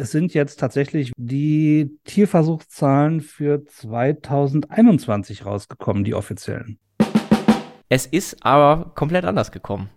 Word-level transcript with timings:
Es 0.00 0.12
sind 0.12 0.32
jetzt 0.32 0.60
tatsächlich 0.60 1.10
die 1.16 1.98
Tierversuchszahlen 2.04 3.20
für 3.20 3.64
2021 3.64 5.44
rausgekommen, 5.44 6.04
die 6.04 6.14
offiziellen. 6.14 6.78
Es 7.88 8.06
ist 8.06 8.46
aber 8.46 8.92
komplett 8.94 9.24
anders 9.24 9.50
gekommen. 9.50 9.90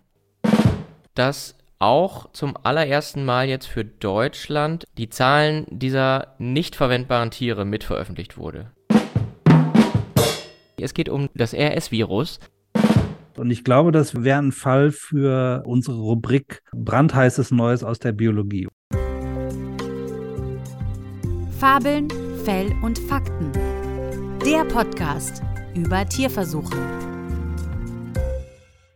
Dass 1.14 1.56
auch 1.78 2.32
zum 2.32 2.56
allerersten 2.60 3.24
Mal 3.24 3.48
jetzt 3.48 3.66
für 3.66 3.84
Deutschland 3.84 4.88
die 4.98 5.08
Zahlen 5.08 5.66
dieser 5.70 6.34
nicht 6.38 6.74
verwendbaren 6.74 7.30
Tiere 7.30 7.64
mit 7.64 7.84
veröffentlicht 7.84 8.36
wurde. 8.36 8.72
Es 10.80 10.94
geht 10.94 11.08
um 11.10 11.28
das 11.34 11.54
RS-Virus. 11.54 12.40
Und 13.36 13.52
ich 13.52 13.62
glaube, 13.62 13.92
das 13.92 14.24
wäre 14.24 14.38
ein 14.40 14.50
Fall 14.50 14.90
für 14.90 15.62
unsere 15.64 15.98
Rubrik 15.98 16.60
Brandheißes 16.74 17.52
Neues 17.52 17.84
aus 17.84 18.00
der 18.00 18.10
Biologie. 18.10 18.66
Fabeln, 21.62 22.08
Fell 22.44 22.74
und 22.82 22.98
Fakten. 22.98 23.52
Der 24.44 24.64
Podcast 24.64 25.44
über 25.76 26.04
Tierversuche. 26.04 26.76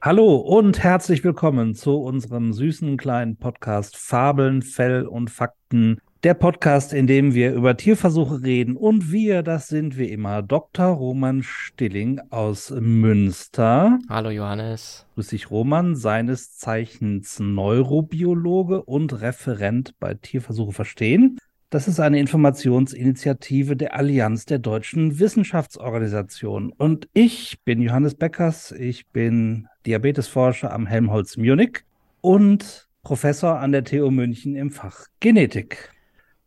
Hallo 0.02 0.34
und 0.34 0.82
herzlich 0.82 1.22
willkommen 1.22 1.76
zu 1.76 1.94
unserem 1.94 2.52
süßen 2.52 2.96
kleinen 2.96 3.36
Podcast 3.36 3.96
Fabeln, 3.96 4.62
Fell 4.62 5.06
und 5.06 5.30
Fakten. 5.30 5.98
Der 6.24 6.34
Podcast, 6.34 6.92
in 6.92 7.06
dem 7.06 7.34
wir 7.34 7.52
über 7.52 7.76
Tierversuche 7.76 8.42
reden 8.42 8.76
und 8.76 9.12
wir, 9.12 9.44
das 9.44 9.68
sind 9.68 9.96
wie 9.96 10.10
immer 10.10 10.42
Dr. 10.42 10.86
Roman 10.86 11.44
Stilling 11.44 12.20
aus 12.30 12.72
Münster. 12.72 14.00
Hallo 14.08 14.30
Johannes. 14.30 15.06
Grüß 15.14 15.28
dich 15.28 15.52
Roman, 15.52 15.94
seines 15.94 16.56
Zeichens 16.56 17.38
Neurobiologe 17.38 18.82
und 18.82 19.20
Referent 19.20 19.94
bei 20.00 20.14
Tierversuche 20.14 20.72
verstehen. 20.72 21.38
Das 21.68 21.88
ist 21.88 21.98
eine 21.98 22.20
Informationsinitiative 22.20 23.76
der 23.76 23.96
Allianz 23.96 24.46
der 24.46 24.60
deutschen 24.60 25.18
Wissenschaftsorganisationen. 25.18 26.70
Und 26.70 27.08
ich 27.12 27.58
bin 27.64 27.82
Johannes 27.82 28.14
Beckers, 28.14 28.70
ich 28.70 29.08
bin 29.08 29.66
Diabetesforscher 29.84 30.72
am 30.72 30.86
Helmholtz 30.86 31.36
Munich 31.36 31.80
und 32.20 32.88
Professor 33.02 33.58
an 33.58 33.72
der 33.72 33.82
TU 33.82 34.12
München 34.12 34.54
im 34.54 34.70
Fach 34.70 35.06
Genetik. 35.18 35.92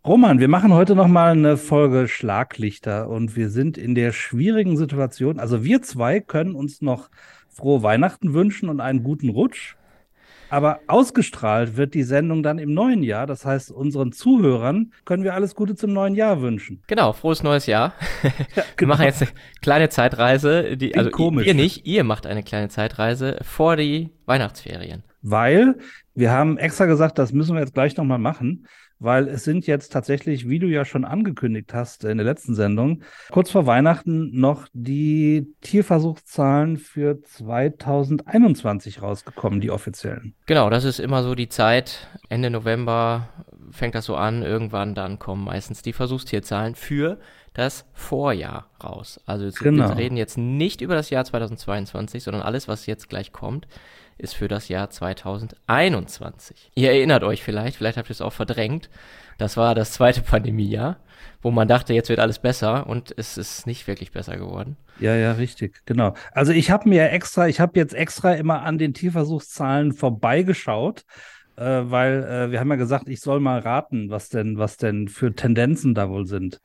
Roman, 0.05 0.39
wir 0.39 0.47
machen 0.47 0.71
heute 0.71 0.95
noch 0.95 1.09
mal 1.09 1.31
eine 1.31 1.57
Folge 1.57 2.07
Schlaglichter 2.07 3.09
und 3.09 3.35
wir 3.35 3.49
sind 3.49 3.77
in 3.77 3.95
der 3.95 4.13
schwierigen 4.13 4.77
Situation. 4.77 5.37
Also 5.37 5.65
wir 5.65 5.81
zwei 5.81 6.21
können 6.21 6.55
uns 6.55 6.81
noch 6.81 7.09
frohe 7.49 7.83
Weihnachten 7.83 8.33
wünschen 8.33 8.69
und 8.69 8.79
einen 8.79 9.03
guten 9.03 9.27
Rutsch. 9.27 9.75
Aber 10.49 10.79
ausgestrahlt 10.87 11.77
wird 11.77 11.93
die 11.93 12.03
Sendung 12.03 12.43
dann 12.43 12.57
im 12.57 12.73
neuen 12.73 13.03
Jahr. 13.03 13.27
Das 13.27 13.45
heißt, 13.45 13.71
unseren 13.71 14.11
Zuhörern 14.11 14.91
können 15.05 15.23
wir 15.23 15.33
alles 15.33 15.55
Gute 15.55 15.75
zum 15.75 15.93
neuen 15.93 16.15
Jahr 16.15 16.41
wünschen. 16.41 16.81
Genau, 16.87 17.13
frohes 17.13 17.43
neues 17.43 17.65
Jahr. 17.65 17.93
Ja, 18.23 18.31
genau. 18.49 18.65
Wir 18.77 18.87
machen 18.87 19.05
jetzt 19.05 19.21
eine 19.21 19.31
kleine 19.61 19.89
Zeitreise. 19.89 20.77
Die, 20.77 20.95
also 20.95 21.11
komisch. 21.11 21.45
ihr 21.45 21.53
nicht, 21.53 21.85
ihr 21.85 22.03
macht 22.03 22.25
eine 22.25 22.43
kleine 22.43 22.69
Zeitreise 22.69 23.37
vor 23.43 23.75
die 23.75 24.09
Weihnachtsferien. 24.25 25.03
Weil 25.21 25.77
wir 26.15 26.31
haben 26.31 26.57
extra 26.57 26.85
gesagt, 26.85 27.19
das 27.19 27.33
müssen 27.33 27.53
wir 27.55 27.61
jetzt 27.61 27.73
gleich 27.73 27.95
nochmal 27.97 28.19
machen 28.19 28.65
weil 28.99 29.27
es 29.27 29.43
sind 29.43 29.65
jetzt 29.65 29.93
tatsächlich, 29.93 30.47
wie 30.47 30.59
du 30.59 30.67
ja 30.67 30.85
schon 30.85 31.05
angekündigt 31.05 31.73
hast 31.73 32.03
in 32.03 32.17
der 32.17 32.25
letzten 32.25 32.53
Sendung, 32.53 33.01
kurz 33.31 33.49
vor 33.49 33.65
Weihnachten 33.65 34.37
noch 34.37 34.67
die 34.73 35.53
Tierversuchszahlen 35.61 36.77
für 36.77 37.21
2021 37.21 39.01
rausgekommen, 39.01 39.61
die 39.61 39.71
offiziellen. 39.71 40.35
Genau, 40.45 40.69
das 40.69 40.83
ist 40.83 40.99
immer 40.99 41.23
so 41.23 41.33
die 41.33 41.49
Zeit. 41.49 42.07
Ende 42.27 42.49
November 42.49 43.29
fängt 43.71 43.95
das 43.95 44.05
so 44.05 44.15
an, 44.15 44.43
irgendwann 44.43 44.95
dann 44.95 45.19
kommen 45.19 45.45
meistens 45.45 45.81
die 45.81 45.93
Versuchstierzahlen 45.93 46.75
für 46.75 47.19
das 47.53 47.85
Vorjahr 47.93 48.69
raus. 48.83 49.19
Also 49.25 49.49
genau. 49.63 49.89
wir 49.89 49.97
reden 49.97 50.17
jetzt 50.17 50.37
nicht 50.37 50.81
über 50.81 50.95
das 50.95 51.09
Jahr 51.09 51.25
2022, 51.25 52.23
sondern 52.23 52.43
alles, 52.43 52.67
was 52.67 52.85
jetzt 52.85 53.09
gleich 53.09 53.31
kommt, 53.31 53.67
ist 54.19 54.35
für 54.35 54.47
das 54.47 54.67
Jahr 54.67 54.89
2021. 54.89 56.71
Ihr 56.75 56.91
erinnert 56.91 57.23
euch 57.23 57.43
vielleicht, 57.43 57.77
vielleicht 57.77 57.97
habt 57.97 58.09
ihr 58.09 58.13
es 58.13 58.21
auch 58.21 58.33
verdrängt. 58.33 58.89
Das 59.37 59.57
war 59.57 59.73
das 59.73 59.93
zweite 59.93 60.21
Pandemiejahr, 60.21 60.97
wo 61.41 61.51
man 61.51 61.67
dachte, 61.67 61.93
jetzt 61.93 62.09
wird 62.09 62.19
alles 62.19 62.39
besser 62.39 62.87
und 62.87 63.13
es 63.17 63.37
ist 63.37 63.65
nicht 63.65 63.87
wirklich 63.87 64.11
besser 64.11 64.37
geworden. 64.37 64.75
Ja, 64.99 65.15
ja, 65.15 65.31
richtig, 65.31 65.85
genau. 65.85 66.13
Also 66.33 66.51
ich 66.51 66.71
habe 66.71 66.89
mir 66.89 67.09
extra, 67.11 67.47
ich 67.47 67.59
habe 67.59 67.79
jetzt 67.79 67.93
extra 67.93 68.33
immer 68.33 68.63
an 68.63 68.77
den 68.77 68.93
Tierversuchszahlen 68.93 69.93
vorbeigeschaut, 69.93 71.05
äh, 71.55 71.63
weil 71.63 72.23
äh, 72.23 72.51
wir 72.51 72.59
haben 72.59 72.69
ja 72.69 72.75
gesagt, 72.75 73.07
ich 73.07 73.21
soll 73.21 73.39
mal 73.39 73.59
raten, 73.59 74.09
was 74.09 74.29
denn, 74.29 74.57
was 74.57 74.77
denn 74.77 75.07
für 75.07 75.33
Tendenzen 75.33 75.93
da 75.93 76.09
wohl 76.09 76.25
sind. 76.25 76.59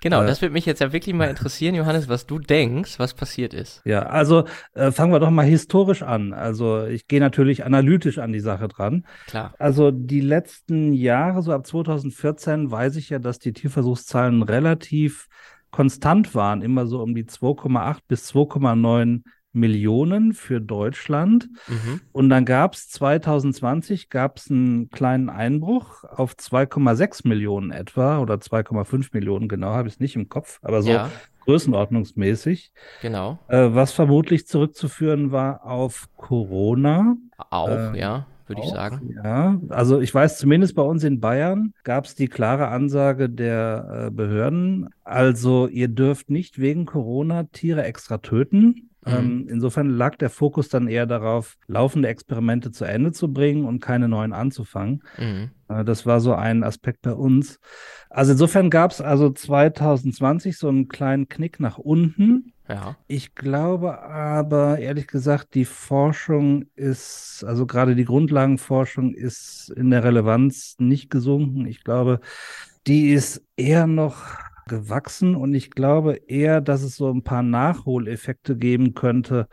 Genau, 0.00 0.22
äh, 0.22 0.26
das 0.26 0.42
würde 0.42 0.52
mich 0.52 0.66
jetzt 0.66 0.80
ja 0.80 0.92
wirklich 0.92 1.14
mal 1.14 1.26
interessieren, 1.30 1.74
Johannes, 1.74 2.08
was 2.08 2.26
du 2.26 2.38
denkst, 2.38 2.98
was 2.98 3.14
passiert 3.14 3.54
ist. 3.54 3.82
Ja, 3.84 4.02
also 4.06 4.44
äh, 4.74 4.90
fangen 4.92 5.12
wir 5.12 5.20
doch 5.20 5.30
mal 5.30 5.46
historisch 5.46 6.02
an. 6.02 6.32
Also 6.32 6.84
ich 6.86 7.08
gehe 7.08 7.20
natürlich 7.20 7.64
analytisch 7.64 8.18
an 8.18 8.32
die 8.32 8.40
Sache 8.40 8.68
dran. 8.68 9.06
Klar. 9.26 9.54
Also 9.58 9.90
die 9.90 10.20
letzten 10.20 10.92
Jahre, 10.92 11.42
so 11.42 11.52
ab 11.52 11.66
2014, 11.66 12.70
weiß 12.70 12.96
ich 12.96 13.10
ja, 13.10 13.18
dass 13.18 13.38
die 13.38 13.52
Tierversuchszahlen 13.52 14.42
relativ 14.42 15.28
konstant 15.70 16.34
waren, 16.34 16.62
immer 16.62 16.86
so 16.86 17.02
um 17.02 17.14
die 17.14 17.24
2,8 17.24 17.98
bis 18.08 18.32
2,9 18.32 19.22
Millionen 19.56 20.32
für 20.32 20.60
Deutschland. 20.60 21.48
Mhm. 21.66 22.00
Und 22.12 22.28
dann 22.28 22.44
gab 22.44 22.74
es 22.74 22.88
2020 22.90 24.10
gab 24.10 24.38
es 24.38 24.50
einen 24.50 24.90
kleinen 24.90 25.28
Einbruch 25.28 26.04
auf 26.04 26.34
2,6 26.34 27.26
Millionen 27.26 27.72
etwa 27.72 28.18
oder 28.18 28.34
2,5 28.34 29.08
Millionen, 29.12 29.48
genau, 29.48 29.68
habe 29.68 29.88
ich 29.88 29.94
es 29.94 30.00
nicht 30.00 30.14
im 30.14 30.28
Kopf, 30.28 30.60
aber 30.62 30.82
so 30.82 30.90
ja. 30.90 31.10
größenordnungsmäßig. 31.44 32.72
Genau. 33.02 33.38
Äh, 33.48 33.68
was 33.70 33.92
vermutlich 33.92 34.46
zurückzuführen 34.46 35.32
war 35.32 35.64
auf 35.64 36.08
Corona. 36.16 37.16
Auch, 37.50 37.68
äh, 37.68 37.98
ja 37.98 38.26
würde 38.48 38.62
ich 38.62 38.70
sagen. 38.70 39.14
Ja, 39.24 39.60
also 39.68 40.00
ich 40.00 40.14
weiß, 40.14 40.38
zumindest 40.38 40.74
bei 40.74 40.82
uns 40.82 41.04
in 41.04 41.20
Bayern 41.20 41.74
gab 41.84 42.04
es 42.04 42.14
die 42.14 42.28
klare 42.28 42.68
Ansage 42.68 43.28
der 43.28 44.06
äh, 44.06 44.10
Behörden, 44.10 44.88
also 45.04 45.66
ihr 45.66 45.88
dürft 45.88 46.30
nicht 46.30 46.58
wegen 46.58 46.86
Corona 46.86 47.44
Tiere 47.44 47.84
extra 47.84 48.18
töten. 48.18 48.90
Mhm. 49.06 49.12
Ähm, 49.12 49.46
insofern 49.48 49.88
lag 49.90 50.16
der 50.16 50.30
Fokus 50.30 50.68
dann 50.68 50.88
eher 50.88 51.06
darauf, 51.06 51.56
laufende 51.68 52.08
Experimente 52.08 52.72
zu 52.72 52.84
Ende 52.84 53.12
zu 53.12 53.32
bringen 53.32 53.64
und 53.64 53.80
keine 53.80 54.08
neuen 54.08 54.32
anzufangen. 54.32 55.02
Mhm. 55.18 55.50
Äh, 55.68 55.84
das 55.84 56.06
war 56.06 56.20
so 56.20 56.34
ein 56.34 56.64
Aspekt 56.64 57.02
bei 57.02 57.12
uns. 57.12 57.60
Also 58.10 58.32
insofern 58.32 58.70
gab 58.70 58.90
es 58.90 59.00
also 59.00 59.30
2020 59.30 60.58
so 60.58 60.68
einen 60.68 60.88
kleinen 60.88 61.28
Knick 61.28 61.60
nach 61.60 61.78
unten. 61.78 62.52
Ja. 62.68 62.96
Ich 63.06 63.36
glaube 63.36 64.02
aber, 64.02 64.78
ehrlich 64.78 65.06
gesagt, 65.06 65.54
die 65.54 65.64
Forschung 65.64 66.64
ist, 66.74 67.44
also 67.46 67.64
gerade 67.64 67.94
die 67.94 68.04
Grundlagenforschung 68.04 69.14
ist 69.14 69.70
in 69.76 69.90
der 69.90 70.02
Relevanz 70.02 70.74
nicht 70.78 71.10
gesunken. 71.10 71.66
Ich 71.66 71.84
glaube, 71.84 72.20
die 72.88 73.10
ist 73.12 73.44
eher 73.56 73.86
noch 73.86 74.16
gewachsen 74.66 75.34
und 75.34 75.54
ich 75.54 75.70
glaube 75.70 76.16
eher, 76.26 76.60
dass 76.60 76.82
es 76.82 76.96
so 76.96 77.10
ein 77.10 77.22
paar 77.22 77.42
Nachholeffekte 77.42 78.56
geben 78.56 78.94
könnte 78.94 79.48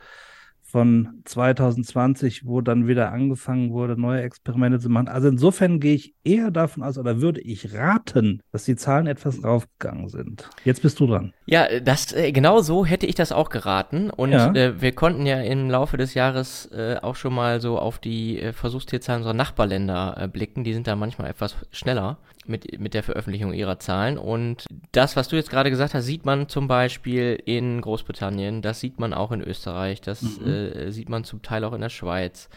von 0.73 1.21
2020, 1.25 2.47
wo 2.47 2.59
dann 2.61 2.87
wieder 2.87 3.11
angefangen 3.11 3.71
wurde, 3.71 3.95
neue 3.95 4.23
Experimente 4.23 4.79
zu 4.79 4.89
machen. 4.89 5.07
Also 5.07 5.27
insofern 5.27 5.79
gehe 5.79 5.93
ich 5.93 6.15
eher 6.23 6.49
davon 6.49 6.81
aus, 6.81 6.97
oder 6.97 7.21
würde 7.21 7.41
ich 7.41 7.75
raten, 7.75 8.41
dass 8.51 8.65
die 8.65 8.75
Zahlen 8.75 9.05
etwas 9.05 9.43
raufgegangen 9.43 10.09
sind. 10.09 10.49
Jetzt 10.65 10.81
bist 10.81 10.99
du 10.99 11.05
dran. 11.05 11.31
Ja, 11.45 11.79
das 11.79 12.11
äh, 12.13 12.31
genau 12.31 12.61
so 12.61 12.87
hätte 12.87 13.05
ich 13.05 13.13
das 13.13 13.31
auch 13.31 13.51
geraten. 13.51 14.09
Und 14.09 14.31
ja. 14.31 14.51
äh, 14.51 14.81
wir 14.81 14.93
konnten 14.93 15.27
ja 15.27 15.41
im 15.41 15.69
Laufe 15.69 15.97
des 15.97 16.15
Jahres 16.15 16.65
äh, 16.71 16.97
auch 16.99 17.15
schon 17.15 17.35
mal 17.35 17.61
so 17.61 17.77
auf 17.77 17.99
die 17.99 18.39
äh, 18.39 18.51
Versuchstierzahlen 18.51 19.19
unserer 19.19 19.35
Nachbarländer 19.35 20.17
äh, 20.21 20.27
blicken. 20.27 20.63
Die 20.63 20.73
sind 20.73 20.87
da 20.87 20.95
manchmal 20.95 21.29
etwas 21.29 21.55
schneller 21.69 22.17
mit, 22.45 22.79
mit 22.79 22.93
der 22.93 23.03
Veröffentlichung 23.03 23.53
ihrer 23.53 23.79
Zahlen. 23.79 24.17
Und 24.17 24.65
das, 24.91 25.15
was 25.15 25.27
du 25.27 25.35
jetzt 25.35 25.49
gerade 25.49 25.69
gesagt 25.69 25.93
hast, 25.93 26.05
sieht 26.05 26.25
man 26.25 26.49
zum 26.49 26.67
Beispiel 26.67 27.41
in 27.45 27.81
Großbritannien, 27.81 28.61
das 28.61 28.79
sieht 28.79 28.99
man 28.99 29.13
auch 29.13 29.31
in 29.31 29.41
Österreich, 29.41 30.01
das 30.01 30.21
mhm. 30.21 30.47
äh, 30.47 30.91
sieht 30.91 31.09
man 31.09 31.23
zum 31.23 31.41
Teil 31.41 31.63
auch 31.63 31.73
in 31.73 31.81
der 31.81 31.89
Schweiz. 31.89 32.49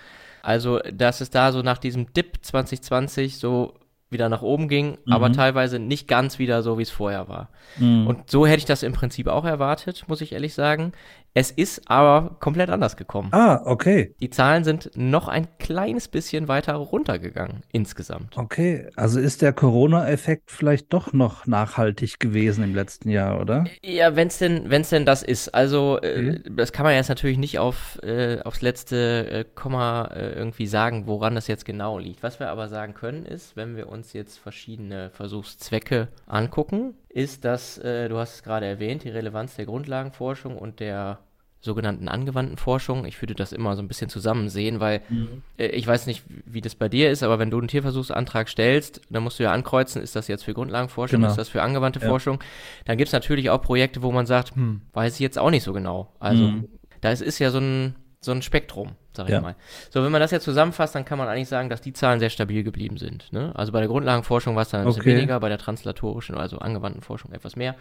Also, 0.43 0.79
dass 0.79 1.21
es 1.21 1.31
da 1.31 1.51
so 1.53 1.63
nach 1.63 1.79
diesem 1.79 2.13
Dip 2.13 2.39
2020 2.43 3.39
so 3.39 3.75
wieder 4.11 4.29
nach 4.29 4.43
oben 4.43 4.69
ging, 4.69 4.99
mhm. 5.05 5.13
aber 5.13 5.33
teilweise 5.33 5.79
nicht 5.79 6.07
ganz 6.07 6.39
wieder 6.39 6.63
so, 6.63 6.79
wie 6.79 6.83
es 6.83 6.91
vorher 6.91 7.29
war. 7.29 7.51
Mhm. 7.79 8.07
Und 8.07 8.31
so 8.31 8.47
hätte 8.47 8.59
ich 8.59 8.65
das 8.65 8.83
im 8.83 8.93
Prinzip 8.93 9.27
auch 9.27 9.45
erwartet, 9.45 10.05
muss 10.07 10.21
ich 10.21 10.33
ehrlich 10.33 10.55
sagen. 10.55 10.93
Es 11.39 11.51
ist 11.51 11.83
aber 11.91 12.37
komplett 12.41 12.71
anders 12.71 12.97
gekommen. 12.97 13.29
Ah, 13.33 13.61
okay. 13.67 14.15
Die 14.21 14.31
Zahlen 14.31 14.65
sind 14.65 14.91
noch 14.95 15.29
ein 15.29 15.47
kleines 15.59 16.09
bisschen 16.09 16.49
weiter 16.49 16.73
runtergegangen 16.77 17.63
insgesamt. 17.73 18.39
Okay, 18.39 18.89
also 18.97 19.21
ist 19.21 19.43
der 19.43 19.53
Corona-Effekt 19.53 20.51
vielleicht 20.51 20.95
doch 20.95 21.13
noch 21.13 21.47
nachhaltig 21.47 22.21
gewesen 22.21 22.65
im 22.65 22.75
letzten 22.75 23.11
Jahr, 23.11 23.39
oder? 23.39 23.67
Ja, 23.85 24.17
wenn 24.17 24.29
es 24.29 24.39
denn, 24.39 24.71
wenn's 24.71 24.89
denn 24.89 25.05
das 25.05 25.23
ist. 25.23 25.55
Also 25.55 25.99
äh, 26.01 26.39
okay. 26.39 26.41
äh, 26.43 26.51
das 26.57 26.73
kann 26.73 26.85
man 26.85 26.95
jetzt 26.95 27.11
natürlich 27.11 27.37
nicht 27.37 27.59
auf, 27.59 27.99
äh, 28.03 28.41
aufs 28.41 28.63
letzte 28.63 29.31
äh, 29.31 29.45
Komma 29.55 30.07
äh, 30.15 30.33
irgendwie 30.33 30.67
sagen, 30.67 31.07
woran 31.07 31.35
das 31.35 31.49
jetzt 31.49 31.67
genau 31.67 31.99
liegt. 31.99 32.23
Was 32.23 32.41
wir 32.41 32.49
aber 32.49 32.69
sagen 32.69 32.95
können 32.95 33.27
ist, 33.27 33.57
wenn 33.57 33.77
wir 33.77 33.91
uns 33.91 34.15
jetzt 34.15 34.39
verschiedene 34.39 35.11
Versuchszwecke 35.11 36.09
angucken, 36.27 36.95
ist, 37.17 37.47
dass, 37.47 37.79
äh, 37.79 38.09
du 38.11 38.19
hast 38.19 38.35
es 38.35 38.43
gerade 38.43 38.67
erwähnt, 38.67 39.05
die 39.05 39.09
Relevanz 39.09 39.57
der 39.57 39.65
Grundlagenforschung 39.65 40.59
und 40.59 40.81
der 40.81 41.19
sogenannten 41.63 42.09
angewandten 42.09 42.59
Forschung. 42.59 43.07
Ich 43.07 43.21
würde 43.23 43.35
das 43.35 43.53
immer 43.53 43.75
so 43.75 43.83
ein 43.83 43.89
bisschen 43.89 44.11
zusammen 44.11 44.51
sehen, 44.51 44.81
weil 44.81 45.01
mhm. 45.09 45.43
äh, 45.59 45.69
ich 45.69 45.87
weiß 45.87 46.07
nicht, 46.07 46.23
wie 46.45 46.61
das 46.61 46.75
bei 46.75 46.91
dir 46.91 47.11
ist, 47.11 47.23
aber 47.23 47.39
wenn 47.39 47.51
du 47.51 47.59
einen 47.59 47.69
Tierversuchsantrag 47.69 48.51
stellst, 48.51 49.01
dann 49.09 49.23
musst 49.23 49.39
du 49.39 49.45
ja 49.45 49.53
ankreuzen, 49.53 50.03
ist 50.03 50.15
das 50.15 50.29
jetzt 50.29 50.45
für 50.45 50.53
Grundlagenforschung, 50.53 51.21
genau. 51.21 51.31
ist 51.31 51.39
das 51.39 51.49
für 51.49 51.63
angewandte 51.63 52.01
ja. 52.01 52.07
Forschung. 52.07 52.39
Dann 52.85 52.99
gibt 52.99 53.09
es 53.09 53.13
natürlich 53.15 53.49
auch 53.49 53.63
Projekte, 53.63 54.03
wo 54.03 54.13
man 54.13 54.27
sagt, 54.27 54.55
hm, 54.55 54.83
weiß 54.93 55.15
ich 55.15 55.21
jetzt 55.21 55.39
auch 55.39 55.51
nicht 55.51 55.65
so 55.65 55.73
genau. 55.73 56.13
Also 56.21 56.45
mhm. 56.45 56.69
da 57.01 57.13
ist, 57.13 57.23
ist 57.23 57.39
ja 57.39 57.51
so 57.51 57.59
ein, 57.59 57.95
so 58.21 58.33
ein 58.33 58.43
Spektrum, 58.43 58.93
sag 59.17 59.29
ja. 59.29 59.37
ich 59.37 59.43
mal. 59.43 59.55
So, 59.91 60.05
wenn 60.05 60.13
man 60.13 60.21
das 60.21 60.31
jetzt 60.31 60.45
zusammenfasst, 60.45 60.95
dann 60.95 61.05
kann 61.05 61.19
man 61.19 61.29
eigentlich 61.29 61.49
sagen, 61.49 61.69
dass 61.69 61.81
die 61.81 61.93
Zahlen 61.93 62.21
sehr 62.21 62.31
stabil 62.31 62.63
geblieben 62.63 62.99
sind. 62.99 63.33
Ne? 63.33 63.53
Also 63.55 63.73
bei 63.73 63.81
der 63.81 63.89
Grundlagenforschung 63.89 64.55
war 64.55 64.63
es 64.63 64.71
dann 64.71 64.83
ein 64.83 64.87
okay. 64.87 64.99
bisschen 64.99 65.17
weniger, 65.17 65.41
bei 65.41 65.49
der 65.49 65.59
translatorischen, 65.59 66.37
also 66.37 66.59
angewandten 66.59 67.03
Forschung 67.03 67.33
etwas 67.33 67.57
mehr. 67.57 67.75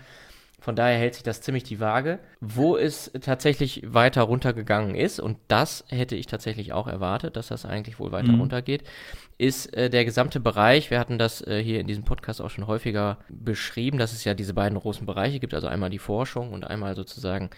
Von 0.59 0.75
daher 0.75 0.97
hält 0.97 1.13
sich 1.13 1.23
das 1.23 1.41
ziemlich 1.41 1.63
die 1.63 1.79
Waage. 1.79 2.19
Wo 2.41 2.75
es 2.77 3.11
tatsächlich 3.21 3.81
weiter 3.85 4.23
runtergegangen 4.23 4.95
ist, 4.95 5.19
und 5.19 5.37
das 5.47 5.85
hätte 5.89 6.15
ich 6.15 6.27
tatsächlich 6.27 6.73
auch 6.73 6.87
erwartet, 6.87 7.35
dass 7.35 7.47
das 7.47 7.65
eigentlich 7.65 7.99
wohl 7.99 8.11
weiter 8.11 8.31
mhm. 8.31 8.41
runtergeht, 8.41 8.83
ist 9.37 9.75
äh, 9.75 9.89
der 9.89 10.05
gesamte 10.05 10.39
Bereich, 10.39 10.91
wir 10.91 10.99
hatten 10.99 11.17
das 11.17 11.45
äh, 11.45 11.61
hier 11.61 11.79
in 11.79 11.87
diesem 11.87 12.03
Podcast 12.03 12.41
auch 12.41 12.49
schon 12.49 12.67
häufiger 12.67 13.17
beschrieben, 13.29 13.97
dass 13.97 14.13
es 14.13 14.23
ja 14.23 14.33
diese 14.33 14.53
beiden 14.53 14.77
großen 14.77 15.05
Bereiche 15.05 15.39
gibt, 15.39 15.53
also 15.53 15.67
einmal 15.67 15.89
die 15.89 15.99
Forschung 15.99 16.53
und 16.53 16.65
einmal 16.65 16.95
sozusagen 16.95 17.49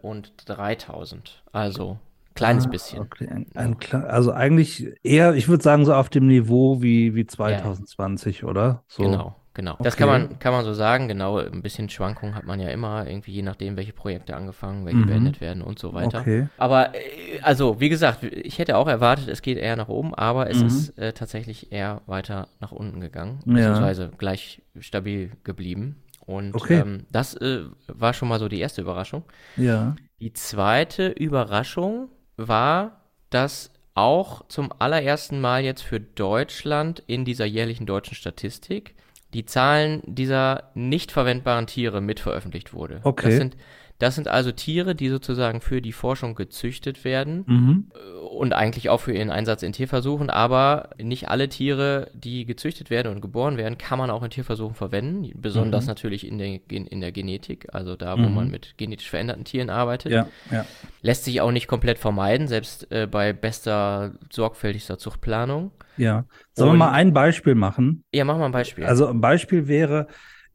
also 1.51 1.97
kleines 2.35 2.65
ah, 2.65 2.69
bisschen. 2.69 2.99
Okay. 2.99 3.27
Ein, 3.27 3.47
ein, 3.55 3.75
also 4.05 4.31
eigentlich 4.31 4.93
eher, 5.03 5.33
ich 5.33 5.47
würde 5.47 5.63
sagen, 5.63 5.85
so 5.85 5.93
auf 5.93 6.09
dem 6.09 6.27
Niveau 6.27 6.81
wie, 6.81 7.15
wie 7.15 7.25
2020, 7.25 8.41
ja. 8.41 8.47
oder? 8.47 8.83
So. 8.87 9.03
Genau, 9.03 9.35
genau. 9.59 9.73
Okay. 9.73 9.83
Das 9.83 9.97
kann 9.97 10.07
man, 10.07 10.39
kann 10.39 10.53
man 10.53 10.63
so 10.63 10.73
sagen. 10.73 11.07
Genau, 11.07 11.37
ein 11.37 11.61
bisschen 11.61 11.89
Schwankungen 11.89 12.33
hat 12.33 12.45
man 12.45 12.59
ja 12.59 12.69
immer, 12.69 13.05
irgendwie 13.05 13.33
je 13.33 13.41
nachdem, 13.41 13.75
welche 13.75 13.91
Projekte 13.91 14.35
angefangen, 14.35 14.85
welche 14.85 14.99
mhm. 14.99 15.07
beendet 15.07 15.41
werden 15.41 15.61
und 15.61 15.79
so 15.79 15.93
weiter. 15.93 16.21
Okay. 16.21 16.47
Aber, 16.57 16.95
äh, 16.95 17.41
also, 17.41 17.79
wie 17.79 17.89
gesagt, 17.89 18.23
ich 18.23 18.57
hätte 18.57 18.77
auch 18.77 18.87
erwartet, 18.87 19.27
es 19.27 19.41
geht 19.41 19.57
eher 19.57 19.75
nach 19.75 19.89
oben, 19.89 20.15
aber 20.15 20.49
es 20.49 20.59
mhm. 20.59 20.67
ist 20.67 20.97
äh, 20.97 21.13
tatsächlich 21.13 21.71
eher 21.71 22.01
weiter 22.05 22.47
nach 22.61 22.71
unten 22.71 23.01
gegangen, 23.01 23.39
beziehungsweise 23.45 24.03
ja. 24.03 24.11
gleich 24.17 24.61
stabil 24.79 25.31
geblieben. 25.43 26.03
Und 26.25 26.55
okay. 26.55 26.79
ähm, 26.79 27.05
das 27.11 27.33
äh, 27.35 27.63
war 27.87 28.13
schon 28.13 28.29
mal 28.29 28.39
so 28.39 28.47
die 28.47 28.59
erste 28.59 28.81
Überraschung. 28.81 29.23
Ja. 29.57 29.95
Die 30.21 30.31
zweite 30.31 31.07
Überraschung 31.09 32.09
war, 32.37 33.01
dass 33.29 33.71
auch 33.93 34.47
zum 34.47 34.71
allerersten 34.79 35.41
Mal 35.41 35.63
jetzt 35.63 35.81
für 35.81 35.99
Deutschland 35.99 37.03
in 37.07 37.25
dieser 37.25 37.45
jährlichen 37.45 37.85
deutschen 37.85 38.15
Statistik 38.15 38.95
die 39.33 39.45
Zahlen 39.45 40.01
dieser 40.05 40.71
nicht 40.73 41.11
verwendbaren 41.11 41.67
Tiere 41.67 42.01
mit 42.01 42.19
veröffentlicht 42.19 42.73
wurde. 42.73 42.99
Okay. 43.03 43.27
Das 43.27 43.37
sind 43.37 43.57
das 43.99 44.15
sind 44.15 44.29
also 44.29 44.51
Tiere, 44.53 44.95
die 44.95 45.09
sozusagen 45.09 45.59
für 45.59 45.81
die 45.81 45.91
Forschung 45.91 46.33
gezüchtet 46.33 47.03
werden 47.03 47.43
mhm. 47.45 47.91
und 48.31 48.53
eigentlich 48.53 48.89
auch 48.89 49.01
für 49.01 49.13
ihren 49.13 49.29
Einsatz 49.29 49.61
in 49.61 49.73
Tierversuchen, 49.73 50.29
aber 50.29 50.91
nicht 50.97 51.27
alle 51.27 51.49
Tiere, 51.49 52.09
die 52.13 52.45
gezüchtet 52.45 52.89
werden 52.89 53.13
und 53.13 53.19
geboren 53.19 53.57
werden, 53.57 53.77
kann 53.77 53.99
man 53.99 54.09
auch 54.09 54.23
in 54.23 54.29
Tierversuchen 54.29 54.73
verwenden, 54.73 55.29
besonders 55.35 55.83
mhm. 55.83 55.89
natürlich 55.89 56.25
in 56.25 56.37
der, 56.37 56.59
in 56.69 57.01
der 57.01 57.11
Genetik, 57.11 57.67
also 57.73 57.97
da, 57.97 58.17
wo 58.17 58.29
mhm. 58.29 58.35
man 58.35 58.49
mit 58.49 58.75
genetisch 58.77 59.09
veränderten 59.09 59.43
Tieren 59.43 59.69
arbeitet. 59.69 60.13
Ja, 60.13 60.27
ja. 60.49 60.65
Lässt 61.01 61.25
sich 61.25 61.41
auch 61.41 61.51
nicht 61.51 61.67
komplett 61.67 61.99
vermeiden, 61.99 62.47
selbst 62.47 62.89
äh, 62.91 63.05
bei 63.05 63.33
bester, 63.33 64.13
sorgfältigster 64.31 64.97
Zuchtplanung. 64.97 65.71
Ja. 65.97 66.23
Sollen 66.53 66.71
wir 66.71 66.77
mal 66.77 66.91
ein 66.91 67.11
Beispiel 67.11 67.55
machen? 67.55 68.05
Ja, 68.13 68.23
machen 68.23 68.39
wir 68.39 68.45
ein 68.45 68.53
Beispiel. 68.53 68.85
Also 68.85 69.07
ein 69.07 69.19
Beispiel 69.19 69.67
wäre, 69.67 70.07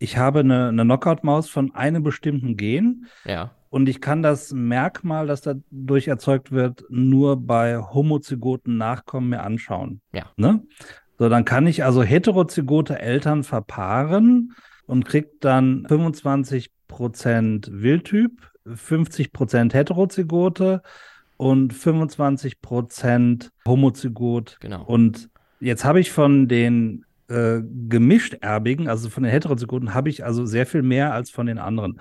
ich 0.04 0.18
habe 0.18 0.40
eine, 0.40 0.68
eine 0.68 0.84
Knockout-Maus 0.84 1.48
von 1.48 1.74
einem 1.74 2.02
bestimmten 2.02 2.56
Gen. 2.56 3.06
Ja. 3.24 3.52
Und 3.70 3.88
ich 3.88 4.00
kann 4.00 4.22
das 4.22 4.52
Merkmal, 4.52 5.26
das 5.26 5.40
dadurch 5.40 6.06
erzeugt 6.06 6.52
wird, 6.52 6.84
nur 6.90 7.38
bei 7.38 7.78
homozygoten 7.78 8.76
Nachkommen 8.76 9.30
mir 9.30 9.42
anschauen. 9.42 10.00
Ja. 10.12 10.26
Ne? 10.36 10.62
So, 11.18 11.28
dann 11.28 11.44
kann 11.44 11.66
ich 11.66 11.84
also 11.84 12.02
heterozygote 12.02 12.98
Eltern 12.98 13.42
verpaaren 13.42 14.52
und 14.86 15.04
kriege 15.06 15.30
dann 15.40 15.86
25% 15.86 16.68
Wildtyp, 17.70 18.50
50% 18.66 19.72
heterozygote 19.72 20.82
und 21.38 21.72
25% 21.72 23.50
homozygot. 23.66 24.58
Genau. 24.60 24.84
Und 24.84 25.30
jetzt 25.60 25.84
habe 25.84 26.00
ich 26.00 26.12
von 26.12 26.46
den 26.46 27.04
äh, 27.28 27.60
gemischt 27.88 28.34
erbigen, 28.40 28.88
also 28.88 29.08
von 29.08 29.22
den 29.22 29.32
Heterozygoten, 29.32 29.94
habe 29.94 30.08
ich 30.08 30.24
also 30.24 30.46
sehr 30.46 30.66
viel 30.66 30.82
mehr 30.82 31.12
als 31.12 31.30
von 31.30 31.46
den 31.46 31.58
anderen. 31.58 32.00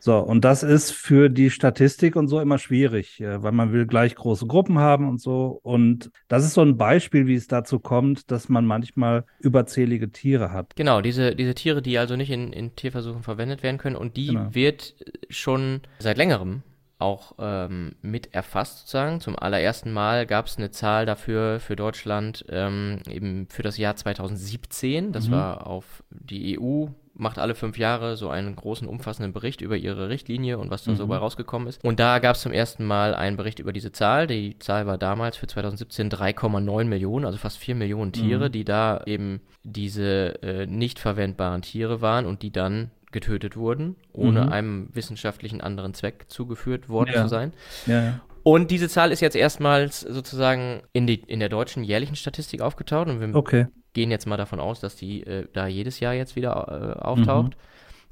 So, 0.00 0.18
und 0.18 0.44
das 0.44 0.62
ist 0.62 0.92
für 0.92 1.28
die 1.28 1.50
Statistik 1.50 2.14
und 2.14 2.28
so 2.28 2.40
immer 2.40 2.58
schwierig, 2.58 3.20
äh, 3.20 3.42
weil 3.42 3.52
man 3.52 3.72
will 3.72 3.86
gleich 3.86 4.14
große 4.14 4.46
Gruppen 4.46 4.78
haben 4.78 5.08
und 5.08 5.20
so. 5.20 5.58
Und 5.62 6.10
das 6.28 6.44
ist 6.44 6.54
so 6.54 6.62
ein 6.62 6.76
Beispiel, 6.76 7.26
wie 7.26 7.34
es 7.34 7.48
dazu 7.48 7.80
kommt, 7.80 8.30
dass 8.30 8.48
man 8.48 8.64
manchmal 8.64 9.24
überzählige 9.40 10.10
Tiere 10.10 10.52
hat. 10.52 10.76
Genau, 10.76 11.00
diese, 11.00 11.34
diese 11.34 11.54
Tiere, 11.54 11.82
die 11.82 11.98
also 11.98 12.14
nicht 12.14 12.30
in, 12.30 12.52
in 12.52 12.76
Tierversuchen 12.76 13.22
verwendet 13.22 13.62
werden 13.62 13.78
können. 13.78 13.96
Und 13.96 14.16
die 14.16 14.28
genau. 14.28 14.54
wird 14.54 14.94
schon 15.30 15.80
seit 15.98 16.16
längerem 16.16 16.62
auch 16.98 17.34
ähm, 17.38 17.94
mit 18.02 18.34
erfasst 18.34 18.80
sozusagen. 18.80 19.20
Zum 19.20 19.38
allerersten 19.38 19.92
Mal 19.92 20.26
gab 20.26 20.46
es 20.46 20.58
eine 20.58 20.70
Zahl 20.70 21.06
dafür 21.06 21.60
für 21.60 21.76
Deutschland 21.76 22.44
ähm, 22.48 23.00
eben 23.08 23.46
für 23.48 23.62
das 23.62 23.78
Jahr 23.78 23.96
2017. 23.96 25.12
Das 25.12 25.28
mhm. 25.28 25.32
war 25.32 25.66
auf 25.66 26.02
die 26.10 26.58
EU 26.58 26.88
macht 27.18 27.38
alle 27.38 27.54
fünf 27.54 27.76
Jahre 27.78 28.16
so 28.16 28.30
einen 28.30 28.54
großen, 28.54 28.86
umfassenden 28.86 29.32
Bericht 29.32 29.60
über 29.60 29.76
ihre 29.76 30.08
Richtlinie 30.08 30.58
und 30.58 30.70
was 30.70 30.84
da 30.84 30.92
mhm. 30.92 30.96
so 30.96 31.06
bei 31.08 31.16
rausgekommen 31.16 31.68
ist. 31.68 31.84
Und 31.84 31.98
da 32.00 32.20
gab 32.20 32.36
es 32.36 32.42
zum 32.42 32.52
ersten 32.52 32.84
Mal 32.84 33.14
einen 33.14 33.36
Bericht 33.36 33.58
über 33.58 33.72
diese 33.72 33.92
Zahl. 33.92 34.28
Die 34.28 34.58
Zahl 34.60 34.86
war 34.86 34.98
damals 34.98 35.36
für 35.36 35.48
2017 35.48 36.10
3,9 36.10 36.84
Millionen, 36.84 37.24
also 37.26 37.36
fast 37.36 37.58
4 37.58 37.74
Millionen 37.74 38.12
Tiere, 38.12 38.48
mhm. 38.48 38.52
die 38.52 38.64
da 38.64 39.02
eben 39.04 39.40
diese 39.64 40.42
äh, 40.42 40.66
nicht 40.66 41.00
verwendbaren 41.00 41.62
Tiere 41.62 42.00
waren 42.00 42.24
und 42.24 42.42
die 42.42 42.52
dann 42.52 42.92
getötet 43.12 43.56
wurden, 43.56 43.96
ohne 44.12 44.44
mhm. 44.44 44.52
einem 44.52 44.88
wissenschaftlichen 44.92 45.60
anderen 45.60 45.94
Zweck 45.94 46.26
zugeführt 46.28 46.88
worden 46.88 47.12
ja. 47.14 47.22
zu 47.22 47.28
sein. 47.28 47.52
Ja, 47.86 48.02
ja. 48.02 48.20
Und 48.42 48.70
diese 48.70 48.88
Zahl 48.88 49.12
ist 49.12 49.20
jetzt 49.20 49.36
erstmals 49.36 50.00
sozusagen 50.00 50.82
in, 50.92 51.06
die, 51.06 51.16
in 51.16 51.40
der 51.40 51.48
deutschen 51.48 51.84
jährlichen 51.84 52.16
Statistik 52.16 52.60
aufgetaucht. 52.60 53.08
Und 53.08 53.20
wir 53.20 53.34
okay. 53.34 53.66
gehen 53.92 54.10
jetzt 54.10 54.26
mal 54.26 54.36
davon 54.36 54.60
aus, 54.60 54.80
dass 54.80 54.96
die 54.96 55.22
äh, 55.24 55.46
da 55.52 55.66
jedes 55.66 56.00
Jahr 56.00 56.14
jetzt 56.14 56.36
wieder 56.36 56.96
äh, 56.96 57.00
auftaucht, 57.00 57.56
mhm. 57.56 57.60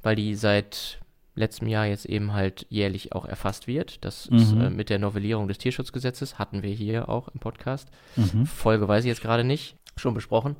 weil 0.03 0.15
die 0.15 0.35
seit 0.35 0.99
letztem 1.33 1.67
Jahr 1.67 1.85
jetzt 1.85 2.05
eben 2.05 2.33
halt 2.33 2.65
jährlich 2.69 3.13
auch 3.13 3.25
erfasst 3.25 3.67
wird. 3.67 4.03
Das 4.03 4.29
mhm. 4.29 4.37
ist 4.37 4.51
äh, 4.53 4.69
mit 4.69 4.89
der 4.89 4.99
Novellierung 4.99 5.47
des 5.47 5.59
Tierschutzgesetzes, 5.59 6.37
hatten 6.37 6.61
wir 6.61 6.71
hier 6.71 7.09
auch 7.09 7.29
im 7.29 7.39
Podcast. 7.39 7.89
Mhm. 8.15 8.45
Folge 8.45 8.87
weiß 8.87 9.05
ich 9.05 9.09
jetzt 9.09 9.21
gerade 9.21 9.43
nicht, 9.43 9.75
schon 9.95 10.13
besprochen 10.13 10.55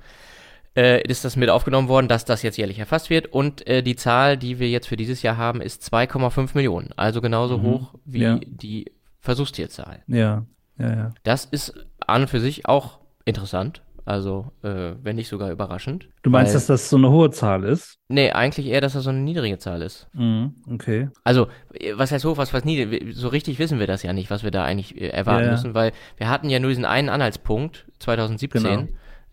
äh, 0.78 1.02
ist 1.02 1.26
das 1.26 1.36
mit 1.36 1.50
aufgenommen 1.50 1.90
worden, 1.90 2.08
dass 2.08 2.24
das 2.24 2.44
jetzt 2.44 2.58
jährlich 2.58 2.78
erfasst 2.78 3.10
wird. 3.10 3.28
Und 3.28 3.66
äh, 3.68 3.82
die 3.82 3.96
Zahl, 3.96 4.38
die 4.38 4.60
wir 4.60 4.70
jetzt 4.70 4.88
für 4.88 4.96
dieses 4.96 5.24
Jahr 5.24 5.36
haben, 5.36 5.60
ist 5.60 5.82
2,5 5.92 6.52
Millionen. 6.54 6.90
Also 6.96 7.20
genauso 7.20 7.58
mhm. 7.58 7.64
hoch 7.64 7.96
wie 8.06 8.22
ja. 8.22 8.40
die 8.46 8.92
Versuchstierzahl. 9.20 10.04
Ja, 10.08 10.46
ja, 10.78 10.90
ja. 10.96 11.14
Das 11.24 11.46
ist 11.46 11.74
an 12.06 12.22
und 12.22 12.30
für 12.30 12.40
sich 12.40 12.68
auch 12.68 13.00
interessant. 13.26 13.82
Also, 14.06 14.54
äh, 14.64 14.94
wenn 15.04 15.18
nicht 15.18 15.28
sogar 15.28 15.52
überraschend. 15.52 16.08
Du 16.22 16.30
meinst, 16.30 16.52
weil, 16.52 16.54
dass 16.54 16.68
das 16.68 16.90
so 16.90 16.96
eine 16.96 17.10
hohe 17.10 17.30
Zahl 17.30 17.66
ist? 17.66 17.98
Nee, 18.08 18.32
eigentlich 18.32 18.68
eher, 18.68 18.80
dass 18.80 18.94
das 18.94 19.04
so 19.04 19.10
eine 19.10 19.20
niedrige 19.20 19.58
Zahl 19.58 19.82
ist. 19.82 20.08
Mhm, 20.14 20.56
okay. 20.72 21.10
Also, 21.26 21.48
was 21.96 22.14
heißt 22.14 22.24
hoch, 22.24 22.38
was, 22.38 22.54
was 22.54 22.64
niedrig? 22.64 23.14
So 23.18 23.28
richtig 23.28 23.60
wissen 23.60 23.80
wir 23.80 23.88
das 23.88 24.04
ja 24.04 24.14
nicht, 24.14 24.30
was 24.30 24.44
wir 24.44 24.52
da 24.52 24.64
eigentlich 24.64 24.96
äh, 25.02 25.10
erwarten 25.10 25.42
ja, 25.42 25.46
ja. 25.48 25.52
müssen, 25.52 25.74
weil 25.74 25.92
wir 26.16 26.30
hatten 26.30 26.50
ja 26.50 26.60
nur 26.60 26.70
diesen 26.70 26.86
einen 26.86 27.10
Anhaltspunkt 27.10 27.86
2017 28.00 28.64
genau. 28.64 28.88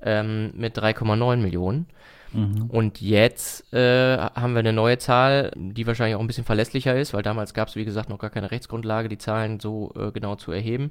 Ähm, 0.04 0.52
mit 0.54 0.78
3,9 0.78 1.36
Millionen. 1.38 1.86
Mhm. 2.34 2.68
Und 2.68 3.00
jetzt 3.00 3.72
äh, 3.72 4.18
haben 4.18 4.54
wir 4.54 4.58
eine 4.58 4.72
neue 4.72 4.98
Zahl, 4.98 5.52
die 5.56 5.86
wahrscheinlich 5.86 6.16
auch 6.16 6.20
ein 6.20 6.26
bisschen 6.26 6.44
verlässlicher 6.44 6.96
ist, 6.96 7.14
weil 7.14 7.22
damals 7.22 7.54
gab 7.54 7.68
es, 7.68 7.76
wie 7.76 7.84
gesagt, 7.84 8.08
noch 8.08 8.18
gar 8.18 8.30
keine 8.30 8.50
Rechtsgrundlage, 8.50 9.08
die 9.08 9.18
Zahlen 9.18 9.60
so 9.60 9.92
äh, 9.96 10.10
genau 10.10 10.34
zu 10.34 10.50
erheben. 10.50 10.90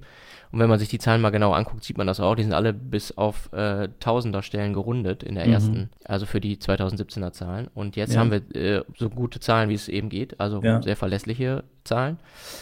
Und 0.51 0.60
wenn 0.60 0.70
man 0.70 0.79
sich 0.79 0.88
die 0.88 1.00
Zahlen 1.00 1.22
mal 1.22 1.32
genau 1.32 1.51
anguckt, 1.51 1.84
sieht 1.84 1.98
man 1.98 2.08
das 2.08 2.20
auch. 2.20 2.36
Die 2.36 2.43
sind 2.43 2.53
alle 2.53 2.74
bis 2.74 3.17
auf 3.17 3.51
äh, 3.53 3.89
Tausender-Stellen 4.00 4.74
gerundet 4.74 5.24
in 5.24 5.36
der 5.36 5.46
mhm. 5.46 5.53
ersten, 5.53 5.89
also 6.05 6.25
für 6.25 6.39
die 6.39 6.58
2017er 6.58 7.32
Zahlen. 7.34 7.67
Und 7.74 7.96
jetzt 7.98 8.13
ja. 8.13 8.22
haben 8.22 8.32
wir 8.32 8.55
äh, 8.55 8.84
so 8.96 9.10
gute 9.10 9.39
Zahlen, 9.39 9.70
wie 9.70 9.75
es 9.75 9.89
eben 9.89 10.10
geht, 10.10 10.39
also 10.39 10.62
ja. 10.62 10.82
sehr 10.82 10.96
verlässliche 10.96 11.63
Zahlen. 11.84 12.20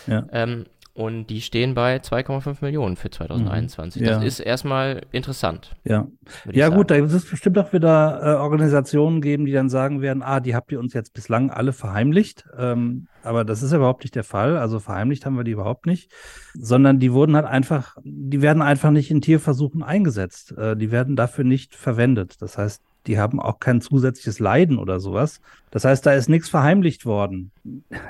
Ja. 0.08 0.26
Ähm, 0.32 0.66
und 0.94 1.28
die 1.28 1.42
stehen 1.42 1.74
bei 1.74 1.98
2,5 1.98 2.58
Millionen 2.62 2.98
für 2.98 3.10
2021. 3.10 4.02
Mhm. 4.02 4.08
Ja. 4.08 4.16
Das 4.16 4.26
ist 4.26 4.40
erstmal 4.40 5.04
interessant. 5.12 5.76
Ja, 5.84 6.08
ja 6.52 6.70
gut, 6.70 6.92
da 6.92 6.96
wird 6.96 7.12
es 7.12 7.30
bestimmt 7.30 7.58
auch 7.58 7.72
wieder 7.72 8.20
äh, 8.22 8.36
Organisationen 8.36 9.22
geben, 9.22 9.46
die 9.46 9.54
dann 9.54 9.70
sagen 9.70 10.02
werden, 10.02 10.22
ah, 10.22 10.40
die 10.42 10.54
habt 10.54 10.72
ihr 10.72 10.80
uns 10.80 10.94
jetzt 10.94 11.14
bislang 11.14 11.50
alle 11.50 11.72
verheimlicht. 11.72 12.46
Ähm, 12.58 13.08
aber 13.24 13.46
das 13.46 13.64
ist 13.64 13.72
ja 13.72 13.78
überhaupt 13.78 14.04
nicht 14.04 14.16
der 14.16 14.24
Fall. 14.24 14.58
Also 14.58 14.80
verheimlicht 14.80 15.26
haben 15.26 15.38
wir 15.38 15.44
die 15.44 15.52
überhaupt 15.52 15.86
nicht, 15.86 16.12
sondern 16.54 17.00
die 17.00 17.14
wurden 17.14 17.36
halt 17.36 17.46
einfach, 17.46 17.96
die 18.04 18.42
werden 18.42 18.62
einfach 18.62 18.92
nicht 18.92 19.12
in 19.12 19.22
Tierversuchen 19.22 19.84
eingesetzt. 19.84 20.58
Äh, 20.58 20.76
die 20.76 20.92
werden 20.92 21.16
dafür 21.16 21.46
nicht 21.46 21.76
verwendet. 21.76 22.42
Das 22.42 22.58
heißt, 22.58 22.82
die 23.08 23.18
haben 23.18 23.40
auch 23.40 23.60
kein 23.60 23.82
zusätzliches 23.82 24.40
Leiden 24.40 24.78
oder 24.78 25.00
sowas. 25.00 25.42
Das 25.72 25.86
heißt, 25.86 26.06
da 26.06 26.14
ist 26.14 26.30
nichts 26.30 26.50
verheimlicht 26.50 27.06
worden. 27.06 27.52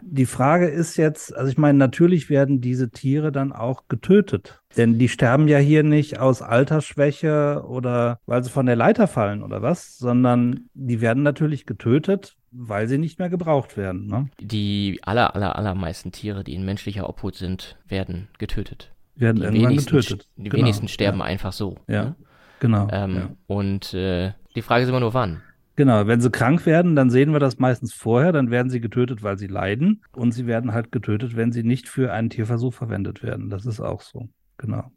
Die 0.01 0.25
Frage 0.25 0.67
ist 0.67 0.97
jetzt, 0.97 1.35
also 1.35 1.49
ich 1.49 1.57
meine, 1.57 1.77
natürlich 1.77 2.29
werden 2.29 2.59
diese 2.59 2.89
Tiere 2.89 3.31
dann 3.31 3.53
auch 3.53 3.87
getötet. 3.87 4.61
Denn 4.77 4.97
die 4.99 5.09
sterben 5.09 5.47
ja 5.47 5.59
hier 5.59 5.83
nicht 5.83 6.19
aus 6.19 6.41
Altersschwäche 6.41 7.63
oder 7.67 8.19
weil 8.25 8.43
sie 8.43 8.49
von 8.49 8.65
der 8.65 8.75
Leiter 8.75 9.07
fallen 9.07 9.43
oder 9.43 9.61
was, 9.61 9.97
sondern 9.97 10.69
die 10.73 11.01
werden 11.01 11.23
natürlich 11.23 11.65
getötet, 11.65 12.35
weil 12.51 12.87
sie 12.87 12.97
nicht 12.97 13.19
mehr 13.19 13.29
gebraucht 13.29 13.77
werden. 13.77 14.07
Ne? 14.07 14.29
Die 14.39 14.99
aller, 15.03 15.35
aller, 15.35 15.55
allermeisten 15.55 16.11
Tiere, 16.11 16.43
die 16.43 16.53
in 16.53 16.65
menschlicher 16.65 17.07
Obhut 17.07 17.35
sind, 17.35 17.77
werden 17.87 18.27
getötet. 18.39 18.91
Werden 19.15 19.37
die 19.37 19.43
irgendwann 19.45 19.77
getötet. 19.77 20.27
Die 20.35 20.49
genau. 20.49 20.63
wenigsten 20.63 20.87
sterben 20.87 21.19
ja. 21.19 21.25
einfach 21.25 21.53
so. 21.53 21.77
Ja, 21.87 22.05
ne? 22.05 22.15
Genau. 22.61 22.87
Ähm, 22.89 23.15
ja. 23.15 23.29
Und 23.47 23.93
äh, 23.93 24.31
die 24.55 24.61
Frage 24.61 24.83
ist 24.83 24.89
immer 24.89 25.01
nur, 25.01 25.13
wann. 25.13 25.41
Genau, 25.75 26.05
wenn 26.05 26.21
sie 26.21 26.29
krank 26.29 26.65
werden, 26.65 26.95
dann 26.95 27.09
sehen 27.09 27.33
wir 27.33 27.39
das 27.39 27.57
meistens 27.57 27.93
vorher, 27.93 28.31
dann 28.31 28.51
werden 28.51 28.69
sie 28.69 28.79
getötet, 28.79 29.23
weil 29.23 29.37
sie 29.37 29.47
leiden 29.47 30.03
und 30.13 30.31
sie 30.31 30.45
werden 30.45 30.73
halt 30.73 30.91
getötet, 30.91 31.35
wenn 31.35 31.51
sie 31.51 31.63
nicht 31.63 31.89
für 31.89 32.13
einen 32.13 32.29
Tierversuch 32.29 32.73
verwendet 32.73 33.23
werden. 33.23 33.49
Das 33.49 33.65
ist 33.65 33.79
auch 33.79 34.01
so, 34.01 34.29
genau. 34.57 34.91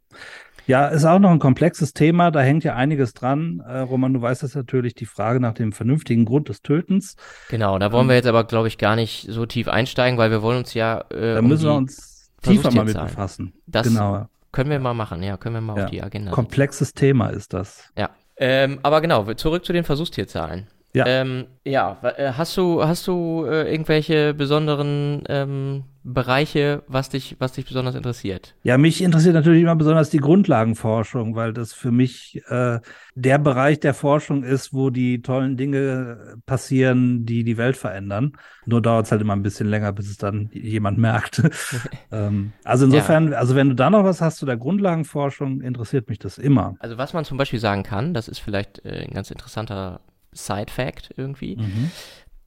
Ja, 0.67 0.87
ist 0.87 1.05
auch 1.05 1.19
noch 1.19 1.31
ein 1.31 1.39
komplexes 1.39 1.93
Thema, 1.93 2.31
da 2.31 2.41
hängt 2.41 2.63
ja 2.63 2.75
einiges 2.75 3.13
dran. 3.13 3.61
Äh, 3.65 3.79
Roman, 3.79 4.13
du 4.13 4.21
weißt 4.21 4.43
das 4.43 4.55
natürlich, 4.55 4.95
die 4.95 5.05
Frage 5.05 5.39
nach 5.39 5.53
dem 5.53 5.71
vernünftigen 5.71 6.25
Grund 6.25 6.49
des 6.49 6.61
Tötens. 6.61 7.15
Genau, 7.49 7.77
da 7.79 7.91
wollen 7.91 8.03
ähm, 8.03 8.09
wir 8.09 8.15
jetzt 8.15 8.27
aber, 8.27 8.43
glaube 8.43 8.67
ich, 8.67 8.77
gar 8.77 8.95
nicht 8.95 9.27
so 9.29 9.45
tief 9.45 9.67
einsteigen, 9.67 10.17
weil 10.17 10.31
wir 10.31 10.41
wollen 10.41 10.59
uns 10.59 10.73
ja. 10.73 11.01
Äh, 11.11 11.35
da 11.35 11.41
müssen 11.41 11.67
um 11.67 11.71
wir 11.71 11.77
uns 11.77 12.31
tiefer 12.41 12.71
mal 12.71 12.85
mit 12.85 12.95
befassen. 12.95 13.53
Das 13.67 13.87
genau. 13.87 14.27
Können 14.55 14.69
wir 14.69 14.79
mal 14.79 14.93
machen, 14.93 15.21
ja, 15.21 15.35
können 15.37 15.55
wir 15.55 15.61
mal 15.61 15.77
ja. 15.77 15.83
auf 15.83 15.91
die 15.91 16.01
Agenda. 16.01 16.31
Komplexes 16.31 16.87
setzen. 16.87 16.99
Thema 16.99 17.29
ist 17.29 17.53
das. 17.53 17.91
Ja, 17.97 18.09
ähm, 18.37 18.79
aber 18.83 19.01
genau, 19.01 19.31
zurück 19.33 19.65
zu 19.65 19.73
den 19.73 19.83
Versuchstierzahlen. 19.83 20.67
Ja. 20.93 21.05
Ähm, 21.05 21.47
ja, 21.65 21.97
äh, 22.17 22.31
hast 22.31 22.55
du, 22.55 22.81
hast 22.81 23.05
du 23.05 23.45
äh, 23.45 23.69
irgendwelche 23.69 24.33
besonderen 24.33 25.23
ähm, 25.27 25.83
Bereiche, 26.07 26.83
was 26.87 27.09
dich, 27.09 27.35
was 27.39 27.53
dich 27.53 27.65
besonders 27.65 27.95
interessiert? 27.95 28.53
Ja, 28.61 28.77
mich 28.77 29.01
interessiert 29.01 29.33
natürlich 29.33 29.63
immer 29.63 29.75
besonders 29.75 30.11
die 30.11 30.19
Grundlagenforschung, 30.19 31.35
weil 31.35 31.51
das 31.51 31.73
für 31.73 31.91
mich 31.91 32.43
äh, 32.47 32.79
der 33.15 33.39
Bereich 33.39 33.79
der 33.79 33.95
Forschung 33.95 34.43
ist, 34.43 34.71
wo 34.71 34.91
die 34.91 35.23
tollen 35.23 35.57
Dinge 35.57 36.37
passieren, 36.45 37.25
die 37.25 37.43
die 37.43 37.57
Welt 37.57 37.75
verändern. 37.75 38.33
Nur 38.67 38.83
dauert 38.83 39.07
es 39.07 39.11
halt 39.11 39.21
immer 39.21 39.35
ein 39.35 39.41
bisschen 39.41 39.67
länger, 39.67 39.93
bis 39.93 40.07
es 40.07 40.17
dann 40.17 40.51
jemand 40.53 40.99
merkt. 40.99 41.41
ähm, 42.11 42.53
also 42.63 42.85
insofern, 42.85 43.31
ja. 43.31 43.39
also 43.39 43.55
wenn 43.55 43.69
du 43.69 43.75
da 43.75 43.89
noch 43.89 44.03
was 44.03 44.21
hast 44.21 44.37
zu 44.37 44.45
der 44.45 44.57
Grundlagenforschung, 44.57 45.61
interessiert 45.61 46.07
mich 46.07 46.19
das 46.19 46.37
immer. 46.37 46.75
Also 46.79 46.99
was 46.99 47.13
man 47.13 47.25
zum 47.25 47.39
Beispiel 47.39 47.59
sagen 47.59 47.81
kann, 47.81 48.13
das 48.13 48.27
ist 48.27 48.37
vielleicht 48.37 48.85
äh, 48.85 49.07
ein 49.07 49.13
ganz 49.13 49.31
interessanter 49.31 50.01
Side-Fact 50.33 51.15
irgendwie. 51.17 51.55
Mhm 51.55 51.89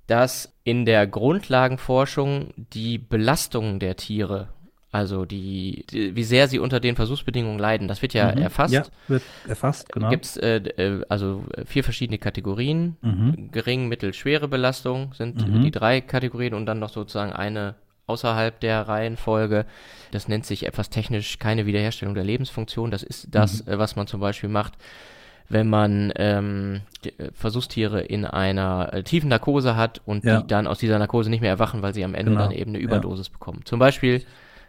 dass 0.08 0.52
in 0.64 0.86
der 0.86 1.06
Grundlagenforschung 1.06 2.52
die 2.56 2.98
Belastung 2.98 3.78
der 3.78 3.94
Tiere, 3.96 4.48
also 4.90 5.26
die, 5.26 5.84
die, 5.90 6.16
wie 6.16 6.24
sehr 6.24 6.48
sie 6.48 6.58
unter 6.58 6.80
den 6.80 6.96
Versuchsbedingungen 6.96 7.58
leiden, 7.58 7.88
das 7.88 8.00
wird 8.00 8.14
ja 8.14 8.32
mhm. 8.32 8.42
erfasst. 8.42 8.72
Ja, 8.72 8.84
wird 9.06 9.22
erfasst, 9.46 9.92
genau. 9.92 10.08
Gibt 10.08 10.24
es 10.24 10.36
äh, 10.38 10.56
äh, 10.56 11.04
also 11.10 11.44
vier 11.66 11.84
verschiedene 11.84 12.18
Kategorien. 12.18 12.96
Mhm. 13.02 13.50
Gering, 13.52 13.86
mittel, 13.86 14.14
schwere 14.14 14.48
Belastung 14.48 15.12
sind 15.12 15.46
mhm. 15.46 15.62
die 15.62 15.70
drei 15.70 16.00
Kategorien 16.00 16.54
und 16.54 16.64
dann 16.64 16.78
noch 16.78 16.90
sozusagen 16.90 17.32
eine 17.32 17.74
außerhalb 18.06 18.58
der 18.60 18.88
Reihenfolge. 18.88 19.66
Das 20.10 20.26
nennt 20.26 20.46
sich 20.46 20.66
etwas 20.66 20.88
technisch 20.88 21.38
keine 21.38 21.66
Wiederherstellung 21.66 22.14
der 22.14 22.24
Lebensfunktion. 22.24 22.90
Das 22.90 23.02
ist 23.02 23.28
das, 23.30 23.66
mhm. 23.66 23.72
äh, 23.72 23.78
was 23.78 23.94
man 23.94 24.06
zum 24.06 24.20
Beispiel 24.20 24.48
macht, 24.48 24.72
wenn 25.49 25.69
man 25.69 26.12
ähm, 26.17 26.81
äh, 27.05 27.31
Versuchstiere 27.33 28.02
in 28.02 28.25
einer 28.25 28.93
äh, 28.93 29.02
tiefen 29.02 29.28
Narkose 29.28 29.76
hat 29.76 30.00
und 30.05 30.25
ja. 30.25 30.40
die 30.40 30.47
dann 30.47 30.67
aus 30.67 30.78
dieser 30.78 30.99
Narkose 30.99 31.31
nicht 31.31 31.40
mehr 31.40 31.50
erwachen, 31.50 31.83
weil 31.83 31.95
sie 31.95 32.05
am 32.05 32.14
Ende 32.14 32.33
genau. 32.33 32.45
dann 32.45 32.52
eben 32.52 32.71
eine 32.71 32.78
Überdosis 32.78 33.28
ja. 33.28 33.33
bekommen. 33.33 33.62
Zum 33.64 33.78
Beispiel, 33.78 34.23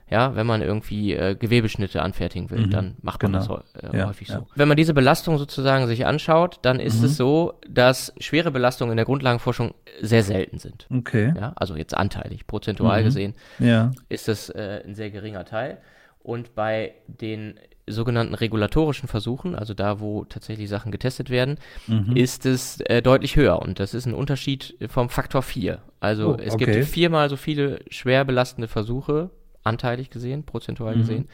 ja, 0.10 0.36
wenn 0.36 0.48
man 0.48 0.62
irgendwie 0.62 1.14
äh, 1.14 1.36
Gewebeschnitte 1.36 2.02
anfertigen 2.02 2.50
will, 2.50 2.68
mhm. 2.68 2.70
dann 2.72 2.96
macht 3.02 3.22
man 3.22 3.34
genau. 3.34 3.58
das 3.74 3.92
äh, 3.92 3.98
ja. 3.98 4.08
häufig 4.08 4.28
so. 4.30 4.48
Wenn 4.56 4.68
man 4.68 4.78
diese 4.78 4.94
Belastung 4.94 5.38
sozusagen 5.38 5.86
sich 5.88 6.06
anschaut, 6.06 6.60
dann 6.62 6.80
ist 6.80 7.00
mhm. 7.00 7.06
es 7.06 7.18
so, 7.18 7.60
dass 7.68 8.14
schwere 8.20 8.52
Belastungen 8.52 8.92
in 8.92 8.98
der 8.98 9.06
Grundlagenforschung 9.06 9.74
sehr 10.02 10.24
selten 10.24 10.60
sind. 10.60 10.88
Okay. 10.90 11.34
Ja, 11.36 11.54
also 11.56 11.76
jetzt 11.76 11.96
anteilig, 11.96 12.48
prozentual 12.48 13.02
mhm. 13.02 13.06
gesehen, 13.06 13.34
ja. 13.60 13.92
ist 14.08 14.28
das 14.28 14.50
äh, 14.50 14.82
ein 14.86 14.96
sehr 14.96 15.12
geringer 15.12 15.46
Teil. 15.46 15.80
Und 16.22 16.56
bei 16.56 16.94
den 17.08 17.60
sogenannten 17.90 18.34
regulatorischen 18.34 19.08
Versuchen, 19.08 19.56
also 19.56 19.74
da, 19.74 20.00
wo 20.00 20.26
tatsächlich 20.26 20.70
Sachen 20.70 20.92
getestet 20.92 21.30
werden, 21.30 21.58
mhm. 21.88 22.16
ist 22.16 22.46
es 22.46 22.80
äh, 22.82 23.02
deutlich 23.02 23.36
höher. 23.36 23.62
Und 23.62 23.80
das 23.80 23.94
ist 23.94 24.06
ein 24.06 24.14
Unterschied 24.14 24.76
vom 24.88 25.10
Faktor 25.10 25.42
4. 25.42 25.82
Also 26.00 26.36
oh, 26.36 26.38
es 26.40 26.54
okay. 26.54 26.66
gibt 26.66 26.86
viermal 26.86 27.30
so 27.30 27.36
viele 27.36 27.80
schwer 27.90 28.26
belastende 28.26 28.68
Versuche, 28.68 29.30
anteilig 29.64 30.10
gesehen, 30.10 30.46
prozentual 30.46 30.96
mhm. 30.96 31.00
gesehen, 31.00 31.30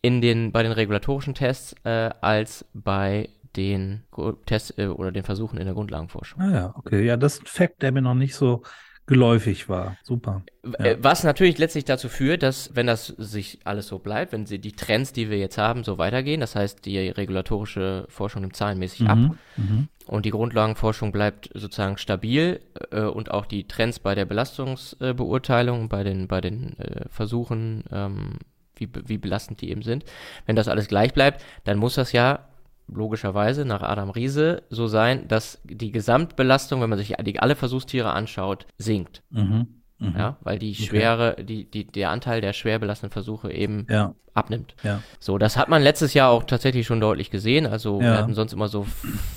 in 0.00 0.20
den, 0.20 0.52
bei 0.52 0.62
den 0.62 0.72
regulatorischen 0.72 1.34
Tests 1.34 1.74
äh, 1.84 2.10
als 2.20 2.64
bei 2.74 3.28
den 3.56 4.02
Tests 4.46 4.76
äh, 4.78 4.86
oder 4.86 5.12
den 5.12 5.22
Versuchen 5.22 5.58
in 5.58 5.64
der 5.66 5.74
Grundlagenforschung. 5.74 6.40
Ah 6.40 6.52
ja, 6.52 6.74
okay. 6.76 7.04
Ja, 7.04 7.16
das 7.16 7.34
ist 7.34 7.42
ein 7.42 7.46
Fakt, 7.46 7.82
der 7.82 7.92
mir 7.92 8.02
noch 8.02 8.14
nicht 8.14 8.34
so 8.34 8.62
geläufig 9.06 9.68
war. 9.68 9.96
Super. 10.04 10.42
Ja. 10.78 10.94
Was 11.02 11.24
natürlich 11.24 11.58
letztlich 11.58 11.84
dazu 11.84 12.08
führt, 12.08 12.42
dass, 12.42 12.74
wenn 12.74 12.86
das 12.86 13.06
sich 13.06 13.58
alles 13.64 13.88
so 13.88 13.98
bleibt, 13.98 14.32
wenn 14.32 14.46
sie 14.46 14.58
die 14.58 14.72
Trends, 14.72 15.12
die 15.12 15.28
wir 15.28 15.38
jetzt 15.38 15.58
haben, 15.58 15.82
so 15.82 15.98
weitergehen, 15.98 16.40
das 16.40 16.54
heißt, 16.54 16.84
die 16.84 16.98
regulatorische 17.08 18.06
Forschung 18.08 18.42
nimmt 18.42 18.56
zahlenmäßig 18.56 19.00
mhm. 19.00 19.06
ab 19.08 19.18
mhm. 19.56 19.88
und 20.06 20.24
die 20.24 20.30
Grundlagenforschung 20.30 21.10
bleibt 21.10 21.50
sozusagen 21.52 21.98
stabil 21.98 22.60
äh, 22.90 23.00
und 23.02 23.30
auch 23.32 23.46
die 23.46 23.66
Trends 23.66 23.98
bei 23.98 24.14
der 24.14 24.24
Belastungsbeurteilung, 24.24 25.84
äh, 25.84 25.88
bei 25.88 26.04
den, 26.04 26.28
bei 26.28 26.40
den 26.40 26.78
äh, 26.78 27.08
Versuchen, 27.08 27.82
ähm, 27.90 28.38
wie, 28.76 28.88
wie 29.06 29.18
belastend 29.18 29.60
die 29.60 29.70
eben 29.70 29.82
sind, 29.82 30.04
wenn 30.46 30.56
das 30.56 30.68
alles 30.68 30.86
gleich 30.86 31.12
bleibt, 31.12 31.44
dann 31.64 31.76
muss 31.76 31.96
das 31.96 32.12
ja 32.12 32.48
logischerweise 32.88 33.64
nach 33.64 33.82
Adam 33.82 34.10
Riese 34.10 34.62
so 34.70 34.86
sein, 34.86 35.28
dass 35.28 35.60
die 35.64 35.92
Gesamtbelastung, 35.92 36.80
wenn 36.80 36.90
man 36.90 36.98
sich 36.98 37.14
die, 37.24 37.40
alle 37.40 37.56
Versuchstiere 37.56 38.12
anschaut, 38.12 38.66
sinkt. 38.78 39.22
Mhm. 39.30 39.68
Mhm. 39.98 40.14
Ja, 40.18 40.36
weil 40.40 40.58
die 40.58 40.74
schwere, 40.74 41.32
okay. 41.32 41.44
die, 41.44 41.70
die, 41.70 41.86
der 41.86 42.10
Anteil 42.10 42.40
der 42.40 42.52
schwer 42.52 42.78
belastenden 42.78 43.12
Versuche 43.12 43.52
eben 43.52 43.86
ja. 43.88 44.14
abnimmt. 44.34 44.74
Ja. 44.82 45.00
So, 45.20 45.38
das 45.38 45.56
hat 45.56 45.68
man 45.68 45.80
letztes 45.80 46.12
Jahr 46.12 46.30
auch 46.30 46.42
tatsächlich 46.42 46.86
schon 46.86 47.00
deutlich 47.00 47.30
gesehen. 47.30 47.66
Also 47.66 48.00
ja. 48.00 48.06
wir 48.06 48.18
hatten 48.18 48.34
sonst 48.34 48.52
immer 48.52 48.68
so 48.68 48.84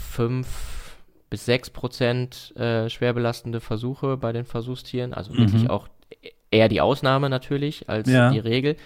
fünf 0.09 0.47
bis 1.29 1.45
sechs 1.45 1.69
Prozent 1.69 2.55
äh, 2.55 2.89
schwer 2.89 3.13
belastende 3.13 3.59
Versuche 3.59 4.17
bei 4.17 4.31
den 4.31 4.45
Versuchstieren. 4.45 5.13
Also 5.13 5.33
mhm. 5.33 5.37
wirklich 5.37 5.69
auch 5.69 5.87
eher 6.49 6.69
die 6.69 6.81
Ausnahme 6.81 7.29
natürlich 7.29 7.89
als 7.89 8.07
die 8.07 8.39
Regel. 8.39 8.77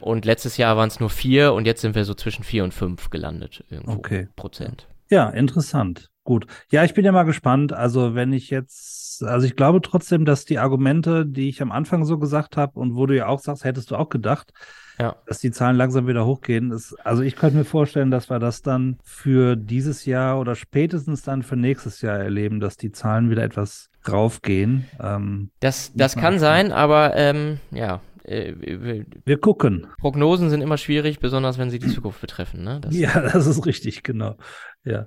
Und 0.00 0.24
letztes 0.24 0.56
Jahr 0.56 0.76
waren 0.76 0.88
es 0.88 1.00
nur 1.00 1.10
vier 1.10 1.52
und 1.52 1.66
jetzt 1.66 1.80
sind 1.80 1.94
wir 1.94 2.04
so 2.04 2.14
zwischen 2.14 2.44
vier 2.44 2.64
und 2.64 2.74
fünf 2.74 3.10
gelandet 3.10 3.64
irgendwo 3.70 3.92
okay. 3.92 4.28
Prozent. 4.36 4.86
Ja, 5.08 5.28
interessant. 5.30 6.10
Gut. 6.24 6.46
Ja, 6.70 6.82
ich 6.82 6.92
bin 6.92 7.04
ja 7.04 7.12
mal 7.12 7.22
gespannt. 7.22 7.72
Also, 7.72 8.16
wenn 8.16 8.32
ich 8.32 8.50
jetzt, 8.50 9.22
also 9.22 9.46
ich 9.46 9.54
glaube 9.54 9.80
trotzdem, 9.80 10.24
dass 10.24 10.44
die 10.44 10.58
Argumente, 10.58 11.24
die 11.24 11.48
ich 11.48 11.62
am 11.62 11.70
Anfang 11.70 12.04
so 12.04 12.18
gesagt 12.18 12.56
habe 12.56 12.80
und 12.80 12.96
wo 12.96 13.06
du 13.06 13.16
ja 13.16 13.28
auch 13.28 13.38
sagst, 13.38 13.62
hättest 13.62 13.92
du 13.92 13.96
auch 13.96 14.08
gedacht, 14.08 14.52
ja. 14.98 15.14
dass 15.26 15.38
die 15.38 15.52
Zahlen 15.52 15.76
langsam 15.76 16.08
wieder 16.08 16.26
hochgehen. 16.26 16.72
Ist, 16.72 16.94
also 17.04 17.22
ich 17.22 17.36
könnte 17.36 17.58
mir 17.58 17.64
vorstellen, 17.64 18.10
dass 18.10 18.28
wir 18.28 18.40
das 18.40 18.62
dann 18.62 18.98
für 19.04 19.54
dieses 19.54 20.04
Jahr 20.04 20.40
oder 20.40 20.56
spätestens 20.56 21.22
dann 21.22 21.44
für 21.44 21.56
nächstes 21.56 22.00
Jahr 22.00 22.18
erleben, 22.18 22.58
dass 22.58 22.76
die 22.76 22.90
Zahlen 22.90 23.30
wieder 23.30 23.44
etwas 23.44 23.90
raufgehen. 24.08 24.86
Ähm, 25.00 25.50
das 25.60 25.92
das 25.94 26.16
kann 26.16 26.40
sein, 26.40 26.72
aber 26.72 27.14
ähm, 27.14 27.60
ja. 27.70 28.00
Äh, 28.26 29.04
wir 29.24 29.38
gucken. 29.38 29.86
Prognosen 29.98 30.50
sind 30.50 30.60
immer 30.60 30.76
schwierig, 30.76 31.20
besonders 31.20 31.58
wenn 31.58 31.70
sie 31.70 31.78
die 31.78 31.88
Zukunft 31.88 32.20
betreffen. 32.20 32.64
Ne? 32.64 32.80
Das 32.80 32.96
ja, 32.96 33.20
das 33.32 33.46
ist 33.46 33.64
richtig, 33.66 34.02
genau. 34.02 34.36
Ja. 34.84 35.06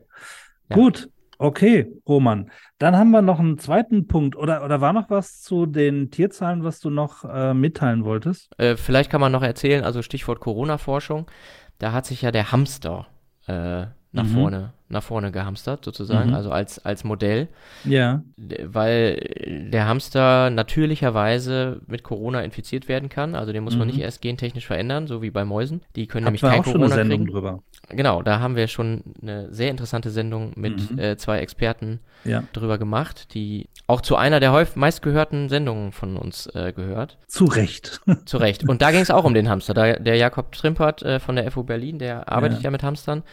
ja. 0.70 0.76
Gut, 0.76 1.10
Okay, 1.42 1.88
Roman. 2.06 2.52
Dann 2.80 2.98
haben 2.98 3.12
wir 3.12 3.22
noch 3.22 3.40
einen 3.40 3.58
zweiten 3.58 4.08
Punkt. 4.08 4.36
Oder, 4.36 4.62
oder 4.66 4.82
war 4.82 4.92
noch 4.92 5.10
was 5.10 5.40
zu 5.40 5.66
den 5.66 6.12
Tierzahlen, 6.12 6.66
was 6.66 6.82
du 6.82 6.90
noch 6.90 7.24
äh, 7.24 7.54
mitteilen 7.54 8.04
wolltest? 8.04 8.52
Äh, 8.60 8.76
vielleicht 8.76 9.10
kann 9.10 9.22
man 9.22 9.32
noch 9.32 9.42
erzählen, 9.42 9.86
also 9.86 10.02
Stichwort 10.02 10.42
Corona-Forschung. 10.42 11.32
Da 11.78 11.94
hat 11.94 12.06
sich 12.06 12.24
ja 12.24 12.32
der 12.32 12.52
Hamster 12.52 13.08
äh, 13.48 13.86
nach 14.12 14.24
mhm. 14.24 14.34
vorne 14.34 14.74
nach 14.90 15.04
vorne 15.04 15.32
gehamstert, 15.32 15.86
sozusagen, 15.86 16.30
mhm. 16.30 16.36
also 16.36 16.52
als, 16.52 16.84
als 16.84 17.04
Modell. 17.04 17.48
Ja. 17.86 18.24
Weil 18.38 19.70
der 19.72 19.88
Hamster 19.88 20.50
natürlicherweise 20.50 21.82
mit 21.86 22.04
Corona 22.04 22.42
infiziert 22.42 22.88
werden 22.88 23.08
kann. 23.08 23.36
Also 23.36 23.54
den 23.54 23.64
muss 23.64 23.74
mhm. 23.74 23.80
man 23.80 23.88
nicht 23.90 24.00
erst 24.00 24.22
gentechnisch 24.22 24.66
verändern, 24.66 25.06
so 25.06 25.22
wie 25.22 25.30
bei 25.30 25.46
Mäusen. 25.46 25.82
Die 25.96 26.08
können 26.08 26.26
Habt 26.26 26.42
nämlich 26.42 26.42
kein 26.42 26.64
Corona 26.64 26.86
schon 26.86 26.92
eine 26.92 26.96
Sendung 26.96 27.20
kriegen. 27.20 27.32
drüber. 27.32 27.64
Genau, 27.90 28.24
da 28.24 28.40
haben 28.40 28.56
wir 28.56 28.68
schon 28.68 29.04
eine 29.22 29.54
sehr 29.54 29.70
interessante 29.70 30.10
Sendung 30.10 30.54
mit 30.56 30.92
mhm. 30.92 31.00
äh, 31.00 31.18
zwei 31.18 31.40
Experten 31.40 32.00
ja. 32.24 32.44
drüber 32.54 32.80
gemacht, 32.80 33.34
die 33.36 33.70
auch 33.86 34.02
zu 34.02 34.16
einer 34.16 34.40
der 34.40 34.52
häufig 34.52 34.76
meistgehörten 34.76 35.50
Sendungen 35.50 35.92
von 35.92 36.18
uns 36.18 36.48
äh, 36.48 36.74
gehört. 36.76 37.20
Zu 37.28 37.46
Recht. 37.46 38.02
zu 38.26 38.38
Recht. 38.38 38.68
Und 38.68 38.82
da 38.82 38.92
ging 38.92 39.02
es 39.02 39.12
auch 39.12 39.24
um 39.24 39.36
den 39.36 39.50
Hamster. 39.50 39.76
Da, 39.76 39.94
der 39.94 40.16
Jakob 40.16 40.52
Trimpert 40.52 41.04
äh, 41.04 41.20
von 41.20 41.36
der 41.36 41.50
FU 41.52 41.64
Berlin, 41.64 42.00
der 42.00 42.32
arbeitet 42.32 42.60
ja, 42.60 42.66
ja 42.66 42.72
mit 42.72 42.82
Hamstern. 42.82 43.24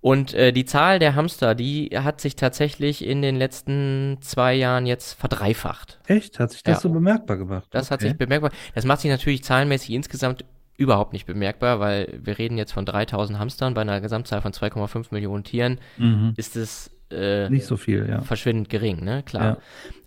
Und 0.00 0.32
äh, 0.32 0.52
die 0.52 0.64
Zahl 0.64 0.98
der 0.98 1.14
Hamster, 1.14 1.54
die 1.54 1.90
hat 1.92 2.20
sich 2.20 2.34
tatsächlich 2.34 3.04
in 3.04 3.20
den 3.20 3.36
letzten 3.36 4.18
zwei 4.22 4.54
Jahren 4.54 4.86
jetzt 4.86 5.12
verdreifacht. 5.12 6.00
Echt? 6.06 6.38
Hat 6.38 6.52
sich 6.52 6.62
das 6.62 6.78
ja. 6.78 6.80
so 6.80 6.88
bemerkbar 6.90 7.36
gemacht? 7.36 7.66
Das 7.70 7.86
okay. 7.86 7.92
hat 7.92 8.00
sich 8.00 8.16
bemerkbar. 8.16 8.50
Das 8.74 8.86
macht 8.86 9.00
sich 9.00 9.10
natürlich 9.10 9.44
zahlenmäßig 9.44 9.90
insgesamt 9.90 10.44
überhaupt 10.78 11.12
nicht 11.12 11.26
bemerkbar, 11.26 11.78
weil 11.80 12.18
wir 12.22 12.38
reden 12.38 12.56
jetzt 12.56 12.72
von 12.72 12.86
3000 12.86 13.38
Hamstern 13.38 13.74
bei 13.74 13.82
einer 13.82 14.00
Gesamtzahl 14.00 14.40
von 14.40 14.52
2,5 14.52 15.08
Millionen 15.10 15.44
Tieren. 15.44 15.78
Mhm. 15.98 16.32
Ist 16.36 16.56
es 16.56 16.90
äh, 17.10 17.50
nicht 17.50 17.66
so 17.66 17.76
viel, 17.76 18.08
ja. 18.08 18.22
Verschwindend 18.22 18.70
gering, 18.70 19.04
ne? 19.04 19.22
Klar. 19.22 19.44
Ja. 19.44 19.56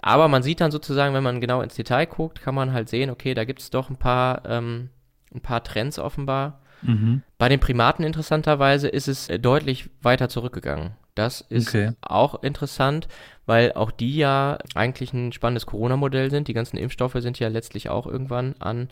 Aber 0.01 0.27
man 0.27 0.41
sieht 0.41 0.61
dann 0.61 0.71
sozusagen, 0.71 1.13
wenn 1.13 1.23
man 1.23 1.41
genau 1.41 1.61
ins 1.61 1.75
Detail 1.75 2.05
guckt, 2.07 2.41
kann 2.41 2.55
man 2.55 2.73
halt 2.73 2.89
sehen, 2.89 3.11
okay, 3.11 3.35
da 3.35 3.45
gibt 3.45 3.59
es 3.59 3.69
doch 3.69 3.91
ein 3.91 3.97
paar, 3.97 4.43
ähm, 4.45 4.89
ein 5.33 5.41
paar 5.41 5.63
Trends 5.63 5.99
offenbar. 5.99 6.62
Mhm. 6.83 7.21
Bei 7.37 7.49
den 7.49 7.59
Primaten 7.59 8.03
interessanterweise 8.03 8.87
ist 8.87 9.07
es 9.07 9.29
äh, 9.29 9.39
deutlich 9.39 9.89
weiter 10.01 10.29
zurückgegangen. 10.29 10.91
Das 11.15 11.41
ist 11.41 11.69
okay. 11.69 11.91
auch 12.01 12.41
interessant, 12.43 13.07
weil 13.45 13.73
auch 13.73 13.91
die 13.91 14.15
ja 14.17 14.57
eigentlich 14.73 15.13
ein 15.13 15.31
spannendes 15.31 15.65
Corona-Modell 15.65 16.31
sind. 16.31 16.47
Die 16.47 16.53
ganzen 16.53 16.77
Impfstoffe 16.77 17.17
sind 17.19 17.37
ja 17.39 17.49
letztlich 17.49 17.89
auch 17.89 18.07
irgendwann 18.07 18.55
an 18.59 18.89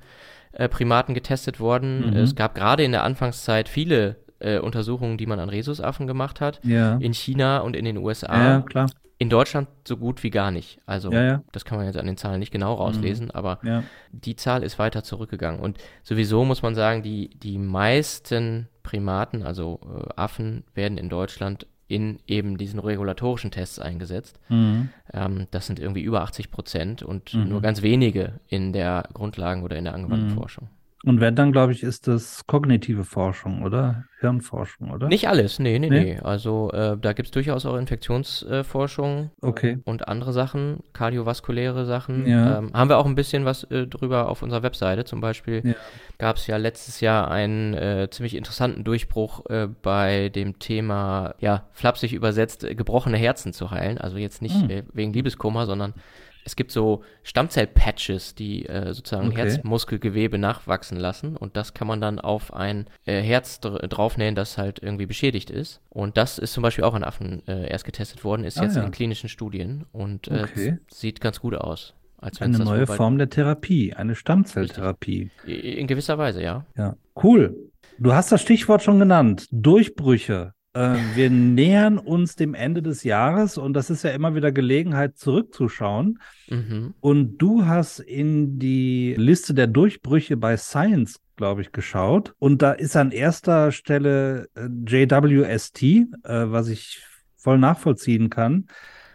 äh, 0.52 0.70
Primaten 0.70 1.16
getestet 1.16 1.60
worden. 1.60 2.12
Mhm. 2.12 2.18
Es 2.18 2.36
gab 2.36 2.54
gerade 2.54 2.84
in 2.84 2.92
der 2.92 3.04
Anfangszeit 3.04 3.70
viele 3.70 4.18
äh, 4.40 4.60
Untersuchungen, 4.60 5.18
die 5.18 5.26
man 5.26 5.40
an 5.40 5.50
Rhesusaffen 5.50 6.08
gemacht 6.08 6.42
hat. 6.42 6.60
Ja. 6.64 6.98
In 6.98 7.14
China 7.14 7.60
und 7.60 7.76
in 7.76 7.86
den 7.86 7.98
USA. 7.98 8.36
Ja, 8.36 8.62
klar. 8.62 8.90
In 9.22 9.30
Deutschland 9.30 9.68
so 9.88 9.98
gut 9.98 10.24
wie 10.24 10.32
gar 10.32 10.50
nicht. 10.50 10.80
Also 10.88 11.12
ja, 11.12 11.24
ja. 11.24 11.44
das 11.52 11.64
kann 11.64 11.78
man 11.78 11.86
jetzt 11.86 11.96
an 11.96 12.08
den 12.08 12.18
Zahlen 12.18 12.40
nicht 12.40 12.50
genau 12.50 12.74
rauslesen, 12.74 13.26
mhm. 13.26 13.32
aber 13.36 13.60
ja. 13.62 13.84
die 14.12 14.36
Zahl 14.36 14.64
ist 14.64 14.80
weiter 14.80 15.04
zurückgegangen. 15.04 15.60
Und 15.62 15.78
sowieso 16.02 16.44
muss 16.44 16.64
man 16.64 16.74
sagen, 16.74 17.04
die, 17.04 17.30
die 17.30 17.60
meisten 17.60 18.68
Primaten, 18.82 19.44
also 19.44 19.80
äh, 19.84 20.10
Affen, 20.16 20.64
werden 20.74 20.98
in 20.98 21.08
Deutschland 21.08 21.68
in 21.88 22.18
eben 22.26 22.58
diesen 22.58 22.80
regulatorischen 22.80 23.52
Tests 23.52 23.78
eingesetzt. 23.78 24.40
Mhm. 24.50 24.90
Ähm, 25.14 25.46
das 25.52 25.68
sind 25.68 25.78
irgendwie 25.78 26.02
über 26.02 26.24
80 26.24 26.50
Prozent 26.50 27.04
und 27.04 27.36
mhm. 27.36 27.48
nur 27.48 27.62
ganz 27.62 27.84
wenige 27.84 28.40
in 28.48 28.74
der 28.74 29.08
Grundlagen- 29.14 29.62
oder 29.62 29.76
in 29.76 29.84
der 29.84 29.94
angewandten 29.94 30.32
mhm. 30.32 30.36
Forschung. 30.36 30.68
Und 31.04 31.20
wenn 31.20 31.36
dann, 31.36 31.52
glaube 31.52 31.72
ich, 31.72 31.82
ist 31.82 32.08
das 32.08 32.46
kognitive 32.46 33.06
Forschung, 33.06 33.64
oder? 33.64 34.06
Hirnforschung, 34.20 34.92
oder? 34.92 35.08
Nicht 35.08 35.28
alles, 35.28 35.58
nee, 35.58 35.80
nee, 35.80 35.90
nee. 35.90 36.00
nee. 36.00 36.20
Also 36.20 36.70
äh, 36.72 36.96
da 36.96 37.14
gibt 37.14 37.28
es 37.28 37.32
durchaus 37.32 37.66
auch 37.66 37.76
Infektionsforschung 37.76 39.32
äh, 39.42 39.46
okay. 39.46 39.80
und 39.84 40.08
andere 40.08 40.32
Sachen, 40.32 40.84
kardiovaskuläre 40.94 41.86
Sachen. 41.86 42.28
Ja. 42.28 42.60
Ähm, 42.60 42.72
haben 42.74 42.90
wir 42.90 43.00
auch 43.00 43.08
ein 43.08 43.16
bisschen 43.16 43.46
was 43.46 43.64
äh, 43.66 43.88
drüber 43.88 44.30
auf 44.30 44.44
unserer 44.44 44.62
Webseite. 44.62 45.04
Zum 45.04 45.22
Beispiel 45.22 45.62
ja. 45.66 45.74
gab 46.20 46.36
es 46.36 46.46
ja 46.46 46.58
letztes 46.58 47.02
Jahr 47.02 47.32
einen 47.32 47.74
äh, 47.74 48.08
ziemlich 48.12 48.36
interessanten 48.36 48.84
Durchbruch 48.84 49.50
äh, 49.50 49.68
bei 49.82 50.30
dem 50.30 50.60
Thema, 50.60 51.34
ja, 51.40 51.64
flapsig 51.72 52.14
übersetzt, 52.14 52.64
äh, 52.64 52.76
gebrochene 52.76 53.18
Herzen 53.18 53.54
zu 53.54 53.72
heilen. 53.72 53.98
Also 53.98 54.18
jetzt 54.18 54.44
nicht 54.44 54.70
hm. 54.70 54.84
wegen 54.94 55.14
Liebeskummer, 55.14 55.66
sondern 55.66 55.96
es 56.44 56.56
gibt 56.56 56.72
so 56.72 57.04
Stammzellpatches, 57.24 58.36
die 58.36 58.66
äh, 58.66 58.94
sozusagen 58.94 59.30
okay. 59.30 59.38
Herzmuskelgewebe 59.38 60.38
nachwachsen 60.38 60.98
lassen 60.98 61.38
und 61.38 61.56
das 61.56 61.74
kann 61.74 61.88
man 61.88 62.02
dann 62.02 62.20
auf 62.20 62.54
ein 62.54 62.88
äh, 63.06 63.22
Herz 63.22 63.60
dr 63.60 63.88
draufnähen, 63.88 64.36
das 64.36 64.58
halt 64.58 64.80
irgendwie 64.82 65.06
beschädigt 65.06 65.50
ist. 65.50 65.82
Und 65.90 66.18
das 66.18 66.38
ist 66.38 66.54
zum 66.54 66.64
Beispiel 66.64 66.84
auch 66.84 66.94
an 66.94 67.04
Affen 67.04 67.48
äh, 67.48 67.70
erst 67.70 67.86
getestet 67.86 68.24
worden, 68.24 68.44
ist 68.44 68.60
ah, 68.60 68.64
jetzt 68.64 68.76
ja. 68.76 68.84
in 68.84 68.92
klinischen 68.92 69.30
Studien 69.30 69.86
und 69.92 70.28
äh, 70.28 70.44
okay. 70.44 70.78
sieht 70.90 71.22
ganz 71.22 71.40
gut 71.40 71.56
aus. 71.56 71.94
eine 72.40 72.58
neue 72.60 72.88
Form 72.88 73.18
der 73.18 73.30
Therapie, 73.30 73.94
eine 73.94 74.16
Stammzelltherapie. 74.16 75.32
In 75.46 75.88
gewisser 75.88 76.18
Weise, 76.18 76.42
ja. 76.42 76.66
Ja, 76.78 76.96
cool. 77.24 77.72
Du 78.00 78.14
hast 78.14 78.32
das 78.32 78.42
Stichwort 78.42 78.82
schon 78.82 79.00
genannt. 79.00 79.48
Durchbrüche. 79.52 80.54
Äh, 80.74 80.96
wir 81.16 81.30
nähern 81.30 81.98
uns 81.98 82.36
dem 82.36 82.54
Ende 82.54 82.82
des 82.82 83.04
Jahres 83.04 83.58
und 83.58 83.74
das 83.74 83.90
ist 83.90 84.04
ja 84.04 84.12
immer 84.12 84.36
wieder 84.36 84.52
Gelegenheit, 84.52 85.18
zurückzuschauen. 85.18 86.20
Mhm. 86.50 86.94
Und 87.02 87.38
du 87.38 87.66
hast 87.66 88.00
in 88.00 88.58
die 88.58 89.14
Liste 89.18 89.54
der 89.54 89.68
Durchbrüche 89.68 90.38
bei 90.38 90.56
Science, 90.56 91.20
glaube 91.36 91.62
ich, 91.62 91.72
geschaut. 91.72 92.34
Und 92.40 92.62
da 92.62 92.72
ist 92.72 92.96
an 92.96 93.12
erster 93.12 93.72
Stelle 93.72 94.48
äh, 94.56 94.68
JWST, 94.68 95.84
äh, 95.84 96.06
was 96.24 96.70
ich 96.70 97.04
voll 97.36 97.58
nachvollziehen 97.58 98.30
kann. 98.30 98.68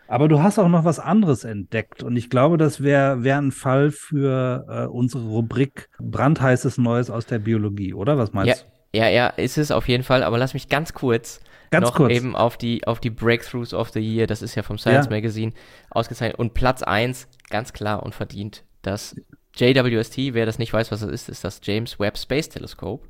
Aber 0.09 0.29
du 0.29 0.41
hast 0.43 0.59
auch 0.59 0.69
noch 0.69 0.85
was 0.85 1.01
anderes 1.01 1.45
entdeckt 1.45 2.05
und 2.05 2.17
ich 2.17 2.31
glaube, 2.31 2.59
das 2.59 2.81
wäre 2.81 3.25
wär 3.25 3.39
ein 3.39 3.51
Fall 3.51 3.91
für 3.91 4.65
äh, 4.69 4.87
unsere 4.87 5.25
Rubrik 5.25 5.89
brandheißes 5.99 6.79
Neues 6.79 7.11
aus 7.11 7.27
der 7.27 7.41
Biologie, 7.41 7.93
oder? 7.93 8.17
Was 8.17 8.33
meinst 8.33 8.63
du? 8.63 8.76
Ja, 8.97 9.09
ja, 9.09 9.27
ist 9.27 9.59
es 9.59 9.71
auf 9.71 9.89
jeden 9.89 10.05
Fall, 10.05 10.23
aber 10.23 10.39
lass 10.39 10.55
mich 10.55 10.71
ganz 10.71 10.95
kurz 10.95 11.41
ganz 11.71 11.85
noch 11.85 11.97
kurz. 11.97 12.13
eben 12.13 12.35
auf 12.35 12.57
die, 12.57 12.87
auf 12.87 12.99
die 12.99 13.11
Breakthroughs 13.11 13.75
of 13.75 13.91
the 13.91 14.01
Year, 14.01 14.27
das 14.27 14.41
ist 14.41 14.55
ja 14.55 14.63
vom 14.63 14.79
Science 14.79 15.07
ja. 15.07 15.11
Magazine 15.11 15.53
ausgezeichnet. 15.91 16.39
Und 16.39 16.55
Platz 16.55 16.83
1, 16.83 17.29
ganz 17.51 17.75
klar 17.75 18.03
und 18.03 18.15
verdient, 18.15 18.65
das 18.81 19.15
JWST, 19.55 20.33
wer 20.33 20.47
das 20.47 20.59
nicht 20.59 20.73
weiß, 20.73 20.91
was 20.91 21.01
das 21.01 21.11
ist, 21.11 21.29
ist 21.29 21.45
das 21.45 21.61
James 21.63 22.01
Webb 22.01 22.17
Space 22.17 22.49
Telescope. 22.49 23.07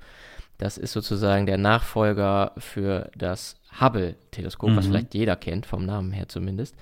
Das 0.58 0.78
ist 0.78 0.92
sozusagen 0.92 1.46
der 1.46 1.58
Nachfolger 1.58 2.52
für 2.56 3.10
das 3.16 3.56
Hubble-Teleskop, 3.80 4.70
mhm. 4.70 4.76
was 4.76 4.86
vielleicht 4.86 5.14
jeder 5.14 5.36
kennt, 5.36 5.66
vom 5.66 5.84
Namen 5.84 6.12
her 6.12 6.28
zumindest. 6.28 6.74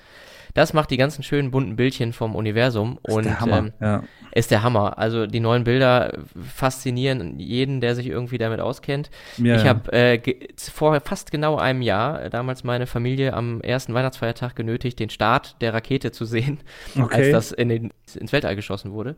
Das 0.55 0.73
macht 0.73 0.93
die 0.93 0.97
ganzen 0.97 1.25
schönen 1.25 1.51
bunten 1.51 1.75
Bildchen 1.75 2.13
vom 2.13 2.37
Universum 2.37 3.01
ist 3.03 3.13
und 3.13 3.25
der 3.25 3.41
Hammer, 3.41 3.59
ähm, 3.59 3.73
ja. 3.81 4.05
ist 4.31 4.53
der 4.53 4.63
Hammer. 4.63 4.99
Also 4.99 5.27
die 5.27 5.41
neuen 5.41 5.65
Bilder 5.65 6.17
faszinieren 6.55 7.41
jeden, 7.41 7.81
der 7.81 7.97
sich 7.97 8.07
irgendwie 8.07 8.39
damit 8.39 8.61
auskennt. 8.61 9.11
Ja, 9.37 9.57
ich 9.57 9.67
habe 9.67 9.93
äh, 9.93 10.21
vor 10.57 11.01
fast 11.01 11.33
genau 11.33 11.57
einem 11.57 11.83
Jahr 11.83 12.23
äh, 12.23 12.31
damals 12.31 12.63
meine 12.63 12.87
Familie 12.87 13.35
am 13.35 13.61
ersten 13.63 13.95
Weihnachtsfeiertag 13.95 14.55
genötigt, 14.55 15.01
den 15.01 15.11
Start 15.11 15.61
der 15.61 15.75
Rakete 15.75 16.13
zu 16.13 16.25
sehen, 16.25 16.61
okay. 16.97 17.15
als 17.15 17.31
das 17.33 17.53
in 17.53 17.69
den, 17.69 17.93
ins 18.15 18.33
Weltall 18.33 18.55
geschossen 18.55 18.93
wurde 18.93 19.17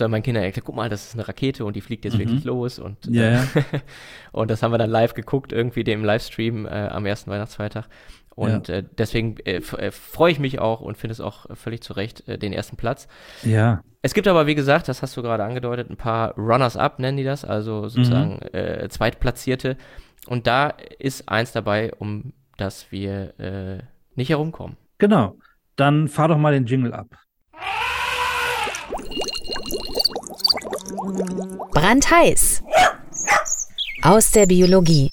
dann 0.00 0.10
meinen 0.10 0.22
Kindern 0.22 0.44
erklärt, 0.44 0.66
guck 0.66 0.76
mal, 0.76 0.88
das 0.88 1.08
ist 1.08 1.14
eine 1.14 1.26
Rakete 1.26 1.64
und 1.64 1.76
die 1.76 1.80
fliegt 1.80 2.04
jetzt 2.04 2.14
mhm. 2.14 2.20
wirklich 2.20 2.44
los 2.44 2.78
und 2.78 2.96
ja, 3.06 3.42
äh, 3.42 3.46
und 4.32 4.50
das 4.50 4.62
haben 4.62 4.72
wir 4.72 4.78
dann 4.78 4.90
live 4.90 5.14
geguckt, 5.14 5.52
irgendwie 5.52 5.84
dem 5.84 6.04
Livestream 6.04 6.66
äh, 6.66 6.88
am 6.88 7.06
ersten 7.06 7.30
Weihnachtsfeiertag 7.30 7.88
und 8.36 8.68
ja. 8.68 8.76
äh, 8.76 8.84
deswegen 8.98 9.38
äh, 9.44 9.56
äh, 9.56 9.90
freue 9.90 10.30
ich 10.30 10.38
mich 10.38 10.58
auch 10.58 10.82
und 10.82 10.98
finde 10.98 11.12
es 11.12 11.20
auch 11.20 11.46
völlig 11.56 11.82
zu 11.82 11.94
Recht 11.94 12.28
äh, 12.28 12.38
den 12.38 12.52
ersten 12.52 12.76
Platz. 12.76 13.08
Ja. 13.42 13.82
Es 14.02 14.12
gibt 14.12 14.28
aber, 14.28 14.46
wie 14.46 14.54
gesagt, 14.54 14.88
das 14.88 15.02
hast 15.02 15.16
du 15.16 15.22
gerade 15.22 15.42
angedeutet, 15.42 15.90
ein 15.90 15.96
paar 15.96 16.34
Runners-up 16.36 16.98
nennen 16.98 17.16
die 17.16 17.24
das, 17.24 17.44
also 17.44 17.88
sozusagen 17.88 18.34
mhm. 18.34 18.58
äh, 18.58 18.88
Zweitplatzierte. 18.88 19.76
Und 20.28 20.46
da 20.46 20.74
ist 20.98 21.28
eins 21.28 21.52
dabei, 21.52 21.92
um 21.98 22.32
das 22.56 22.90
wir 22.90 23.82
nicht 24.14 24.30
herumkommen. 24.30 24.76
Genau. 24.98 25.36
Dann 25.76 26.08
fahr 26.08 26.28
doch 26.28 26.38
mal 26.38 26.52
den 26.52 26.66
Jingle 26.66 26.92
ab. 26.92 27.06
Brandheiß. 31.72 32.62
Aus 34.02 34.30
der 34.30 34.46
Biologie. 34.46 35.10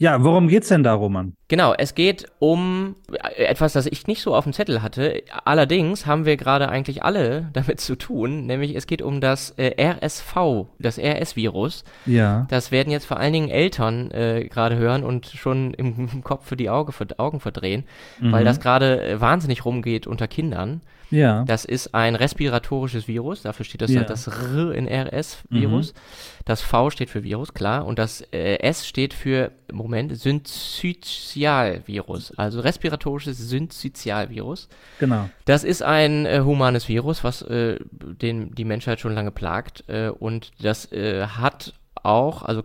Ja, 0.00 0.22
worum 0.22 0.48
geht's 0.48 0.68
denn 0.68 0.82
da, 0.84 0.94
Roman? 0.94 1.34
Genau, 1.48 1.74
es 1.76 1.94
geht 1.94 2.26
um 2.38 2.94
etwas, 3.36 3.72
das 3.72 3.86
ich 3.86 4.06
nicht 4.06 4.22
so 4.22 4.34
auf 4.34 4.44
dem 4.44 4.52
Zettel 4.52 4.80
hatte. 4.82 5.22
Allerdings 5.44 6.06
haben 6.06 6.24
wir 6.24 6.36
gerade 6.36 6.68
eigentlich 6.68 7.02
alle 7.02 7.50
damit 7.52 7.80
zu 7.80 7.96
tun, 7.96 8.46
nämlich 8.46 8.76
es 8.76 8.86
geht 8.86 9.02
um 9.02 9.20
das 9.20 9.50
äh, 9.56 9.74
RSV, 9.80 10.66
das 10.78 10.98
RS-Virus. 10.98 11.84
Ja. 12.06 12.46
Das 12.48 12.70
werden 12.70 12.90
jetzt 12.92 13.06
vor 13.06 13.18
allen 13.18 13.32
Dingen 13.32 13.50
Eltern 13.50 14.10
äh, 14.12 14.48
gerade 14.48 14.76
hören 14.76 15.02
und 15.04 15.26
schon 15.26 15.74
im 15.74 16.22
Kopf 16.24 16.46
für 16.46 16.56
die 16.56 16.70
Auge, 16.70 16.92
Augen 17.18 17.40
verdrehen, 17.40 17.84
mhm. 18.20 18.32
weil 18.32 18.44
das 18.44 18.60
gerade 18.60 19.02
äh, 19.02 19.20
wahnsinnig 19.20 19.64
rumgeht 19.64 20.06
unter 20.06 20.28
Kindern. 20.28 20.80
Ja. 21.10 21.44
Das 21.44 21.64
ist 21.64 21.94
ein 21.94 22.14
respiratorisches 22.14 23.08
Virus, 23.08 23.42
dafür 23.42 23.64
steht 23.64 23.82
das 23.82 23.90
ja. 23.90 24.04
das 24.04 24.26
R 24.26 24.72
in 24.72 24.86
RS 24.86 25.38
Virus. 25.48 25.92
Mhm. 25.92 25.98
Das 26.44 26.60
V 26.62 26.90
steht 26.90 27.10
für 27.10 27.24
Virus, 27.24 27.54
klar, 27.54 27.86
und 27.86 27.98
das 27.98 28.20
äh, 28.32 28.60
S 28.60 28.86
steht 28.86 29.14
für 29.14 29.50
Moment 29.72 30.16
Syncytialvirus, 30.18 32.38
also 32.38 32.60
respiratorisches 32.60 33.38
Syncytialvirus. 33.38 34.68
Genau. 34.98 35.28
Das 35.44 35.64
ist 35.64 35.82
ein 35.82 36.26
äh, 36.26 36.42
humanes 36.44 36.88
Virus, 36.88 37.24
was 37.24 37.42
äh, 37.42 37.78
den 37.90 38.54
die 38.54 38.64
Menschheit 38.64 39.00
schon 39.00 39.14
lange 39.14 39.30
plagt 39.30 39.84
äh, 39.88 40.08
und 40.08 40.50
das 40.62 40.90
äh, 40.92 41.26
hat 41.26 41.74
auch, 42.02 42.42
also 42.42 42.62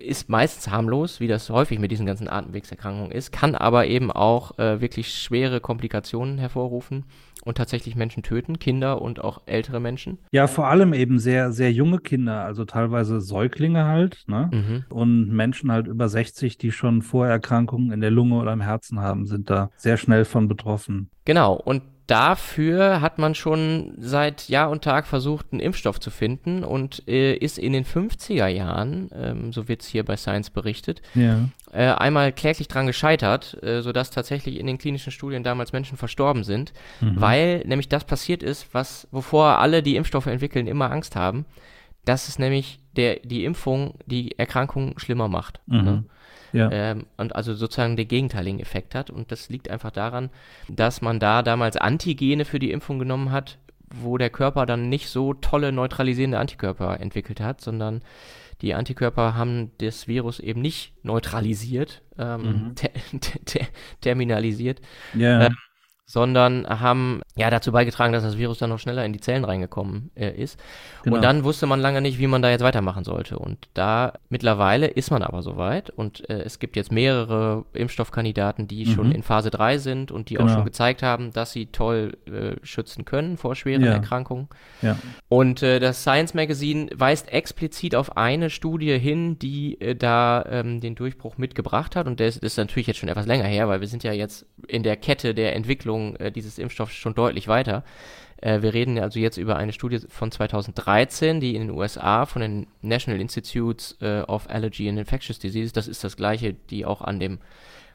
ist 0.00 0.28
meistens 0.28 0.70
harmlos, 0.70 1.20
wie 1.20 1.28
das 1.28 1.50
häufig 1.50 1.78
mit 1.78 1.90
diesen 1.90 2.06
ganzen 2.06 2.28
Atemwegserkrankungen 2.28 3.12
ist, 3.12 3.32
kann 3.32 3.54
aber 3.54 3.86
eben 3.86 4.10
auch 4.10 4.58
äh, 4.58 4.80
wirklich 4.80 5.14
schwere 5.14 5.60
Komplikationen 5.60 6.38
hervorrufen 6.38 7.04
und 7.44 7.56
tatsächlich 7.56 7.94
Menschen 7.94 8.22
töten, 8.22 8.58
Kinder 8.58 9.00
und 9.00 9.22
auch 9.22 9.42
ältere 9.46 9.80
Menschen. 9.80 10.18
Ja, 10.32 10.48
vor 10.48 10.66
allem 10.66 10.92
eben 10.92 11.18
sehr, 11.18 11.52
sehr 11.52 11.72
junge 11.72 11.98
Kinder, 11.98 12.44
also 12.44 12.64
teilweise 12.64 13.20
Säuglinge 13.20 13.84
halt, 13.84 14.24
ne? 14.26 14.50
Mhm. 14.52 14.84
Und 14.88 15.28
Menschen 15.28 15.70
halt 15.70 15.86
über 15.86 16.08
60, 16.08 16.58
die 16.58 16.72
schon 16.72 17.02
Vorerkrankungen 17.02 17.92
in 17.92 18.00
der 18.00 18.10
Lunge 18.10 18.36
oder 18.36 18.52
im 18.52 18.60
Herzen 18.60 19.00
haben, 19.00 19.26
sind 19.26 19.48
da 19.48 19.70
sehr 19.76 19.96
schnell 19.96 20.24
von 20.24 20.48
betroffen. 20.48 21.10
Genau, 21.24 21.54
und 21.54 21.82
dafür 22.08 23.02
hat 23.02 23.18
man 23.18 23.34
schon 23.34 23.92
seit 23.98 24.48
Jahr 24.48 24.70
und 24.70 24.82
Tag 24.82 25.06
versucht, 25.06 25.46
einen 25.52 25.60
Impfstoff 25.60 26.00
zu 26.00 26.10
finden 26.10 26.64
und 26.64 27.06
äh, 27.06 27.34
ist 27.34 27.58
in 27.58 27.74
den 27.74 27.84
50er 27.84 28.46
Jahren, 28.48 29.10
ähm, 29.14 29.52
so 29.52 29.68
wird 29.68 29.82
es 29.82 29.88
hier 29.88 30.04
bei 30.04 30.16
Science 30.16 30.48
berichtet, 30.50 31.02
ja. 31.14 31.48
äh, 31.70 31.90
einmal 31.92 32.32
kläglich 32.32 32.66
dran 32.66 32.86
gescheitert, 32.86 33.62
äh, 33.62 33.82
sodass 33.82 34.10
tatsächlich 34.10 34.58
in 34.58 34.66
den 34.66 34.78
klinischen 34.78 35.12
Studien 35.12 35.44
damals 35.44 35.72
Menschen 35.72 35.98
verstorben 35.98 36.44
sind, 36.44 36.72
mhm. 37.02 37.20
weil 37.20 37.58
nämlich 37.66 37.90
das 37.90 38.04
passiert 38.04 38.42
ist, 38.42 38.72
was, 38.72 39.06
wovor 39.10 39.58
alle, 39.58 39.82
die 39.82 39.96
Impfstoffe 39.96 40.26
entwickeln, 40.26 40.66
immer 40.66 40.90
Angst 40.90 41.14
haben, 41.14 41.44
dass 42.06 42.28
es 42.28 42.38
nämlich 42.38 42.80
der, 42.96 43.16
die 43.16 43.44
Impfung 43.44 43.98
die 44.06 44.38
Erkrankung 44.38 44.98
schlimmer 44.98 45.28
macht. 45.28 45.60
Mhm. 45.66 45.84
Ne? 45.84 46.04
Ja. 46.52 46.70
Ähm, 46.70 47.06
und 47.16 47.34
also 47.34 47.54
sozusagen 47.54 47.96
den 47.96 48.08
gegenteiligen 48.08 48.60
Effekt 48.60 48.94
hat. 48.94 49.10
Und 49.10 49.32
das 49.32 49.48
liegt 49.48 49.70
einfach 49.70 49.90
daran, 49.90 50.30
dass 50.68 51.00
man 51.00 51.20
da 51.20 51.42
damals 51.42 51.76
Antigene 51.76 52.44
für 52.44 52.58
die 52.58 52.70
Impfung 52.70 52.98
genommen 52.98 53.32
hat, 53.32 53.58
wo 53.90 54.18
der 54.18 54.30
Körper 54.30 54.66
dann 54.66 54.88
nicht 54.88 55.08
so 55.08 55.34
tolle 55.34 55.72
neutralisierende 55.72 56.38
Antikörper 56.38 57.00
entwickelt 57.00 57.40
hat, 57.40 57.60
sondern 57.60 58.02
die 58.60 58.74
Antikörper 58.74 59.34
haben 59.34 59.70
das 59.78 60.08
Virus 60.08 60.40
eben 60.40 60.60
nicht 60.60 60.92
neutralisiert, 61.04 62.02
ähm, 62.18 62.42
mhm. 62.42 62.74
ter 62.74 62.90
ter 63.44 63.66
terminalisiert, 64.00 64.80
ja. 65.14 65.46
ähm, 65.46 65.56
sondern 66.08 66.66
haben 66.66 67.20
ja 67.36 67.50
dazu 67.50 67.70
beigetragen, 67.70 68.14
dass 68.14 68.22
das 68.22 68.38
Virus 68.38 68.56
dann 68.56 68.70
noch 68.70 68.78
schneller 68.78 69.04
in 69.04 69.12
die 69.12 69.20
Zellen 69.20 69.44
reingekommen 69.44 70.10
äh, 70.14 70.30
ist. 70.30 70.58
Genau. 71.02 71.16
Und 71.16 71.22
dann 71.22 71.44
wusste 71.44 71.66
man 71.66 71.80
lange 71.80 72.00
nicht, 72.00 72.18
wie 72.18 72.26
man 72.26 72.40
da 72.40 72.48
jetzt 72.48 72.62
weitermachen 72.62 73.04
sollte. 73.04 73.38
Und 73.38 73.68
da 73.74 74.14
mittlerweile 74.30 74.86
ist 74.86 75.10
man 75.10 75.22
aber 75.22 75.42
soweit 75.42 75.90
und 75.90 76.28
äh, 76.30 76.40
es 76.40 76.60
gibt 76.60 76.76
jetzt 76.76 76.90
mehrere 76.90 77.66
Impfstoffkandidaten, 77.74 78.66
die 78.66 78.86
mhm. 78.86 78.90
schon 78.94 79.12
in 79.12 79.22
Phase 79.22 79.50
3 79.50 79.76
sind 79.76 80.10
und 80.10 80.30
die 80.30 80.36
genau. 80.36 80.46
auch 80.46 80.54
schon 80.54 80.64
gezeigt 80.64 81.02
haben, 81.02 81.30
dass 81.30 81.52
sie 81.52 81.66
toll 81.66 82.16
äh, 82.24 82.56
schützen 82.64 83.04
können 83.04 83.36
vor 83.36 83.54
schweren 83.54 83.84
ja. 83.84 83.92
Erkrankungen. 83.92 84.48
Ja. 84.80 84.96
Und 85.28 85.62
äh, 85.62 85.78
das 85.78 86.00
Science 86.00 86.32
Magazine 86.32 86.88
weist 86.94 87.30
explizit 87.30 87.94
auf 87.94 88.16
eine 88.16 88.48
Studie 88.48 88.98
hin, 88.98 89.38
die 89.38 89.78
äh, 89.82 89.94
da 89.94 90.42
ähm, 90.48 90.80
den 90.80 90.94
Durchbruch 90.94 91.36
mitgebracht 91.36 91.96
hat. 91.96 92.06
Und 92.06 92.18
das 92.18 92.38
ist 92.38 92.56
natürlich 92.56 92.86
jetzt 92.86 92.96
schon 92.96 93.10
etwas 93.10 93.26
länger 93.26 93.44
her, 93.44 93.68
weil 93.68 93.80
wir 93.80 93.88
sind 93.88 94.04
ja 94.04 94.12
jetzt 94.12 94.46
in 94.66 94.82
der 94.82 94.96
Kette 94.96 95.34
der 95.34 95.54
Entwicklung 95.54 95.97
Entwicklung 95.98 96.16
äh, 96.16 96.32
dieses 96.32 96.58
Impfstoffs 96.58 96.94
schon 96.94 97.14
deutlich 97.14 97.48
weiter. 97.48 97.84
Äh, 98.40 98.62
wir 98.62 98.74
reden 98.74 98.98
also 98.98 99.18
jetzt 99.18 99.36
über 99.36 99.56
eine 99.56 99.72
Studie 99.72 100.00
von 100.08 100.30
2013, 100.30 101.40
die 101.40 101.54
in 101.54 101.68
den 101.68 101.76
USA 101.76 102.26
von 102.26 102.42
den 102.42 102.66
National 102.82 103.20
Institutes 103.20 103.96
äh, 104.00 104.20
of 104.22 104.48
Allergy 104.48 104.88
and 104.88 104.98
Infectious 104.98 105.38
Diseases, 105.38 105.72
das 105.72 105.88
ist 105.88 106.04
das 106.04 106.16
gleiche, 106.16 106.54
die 106.70 106.86
auch 106.86 107.02
an 107.02 107.20
dem 107.20 107.38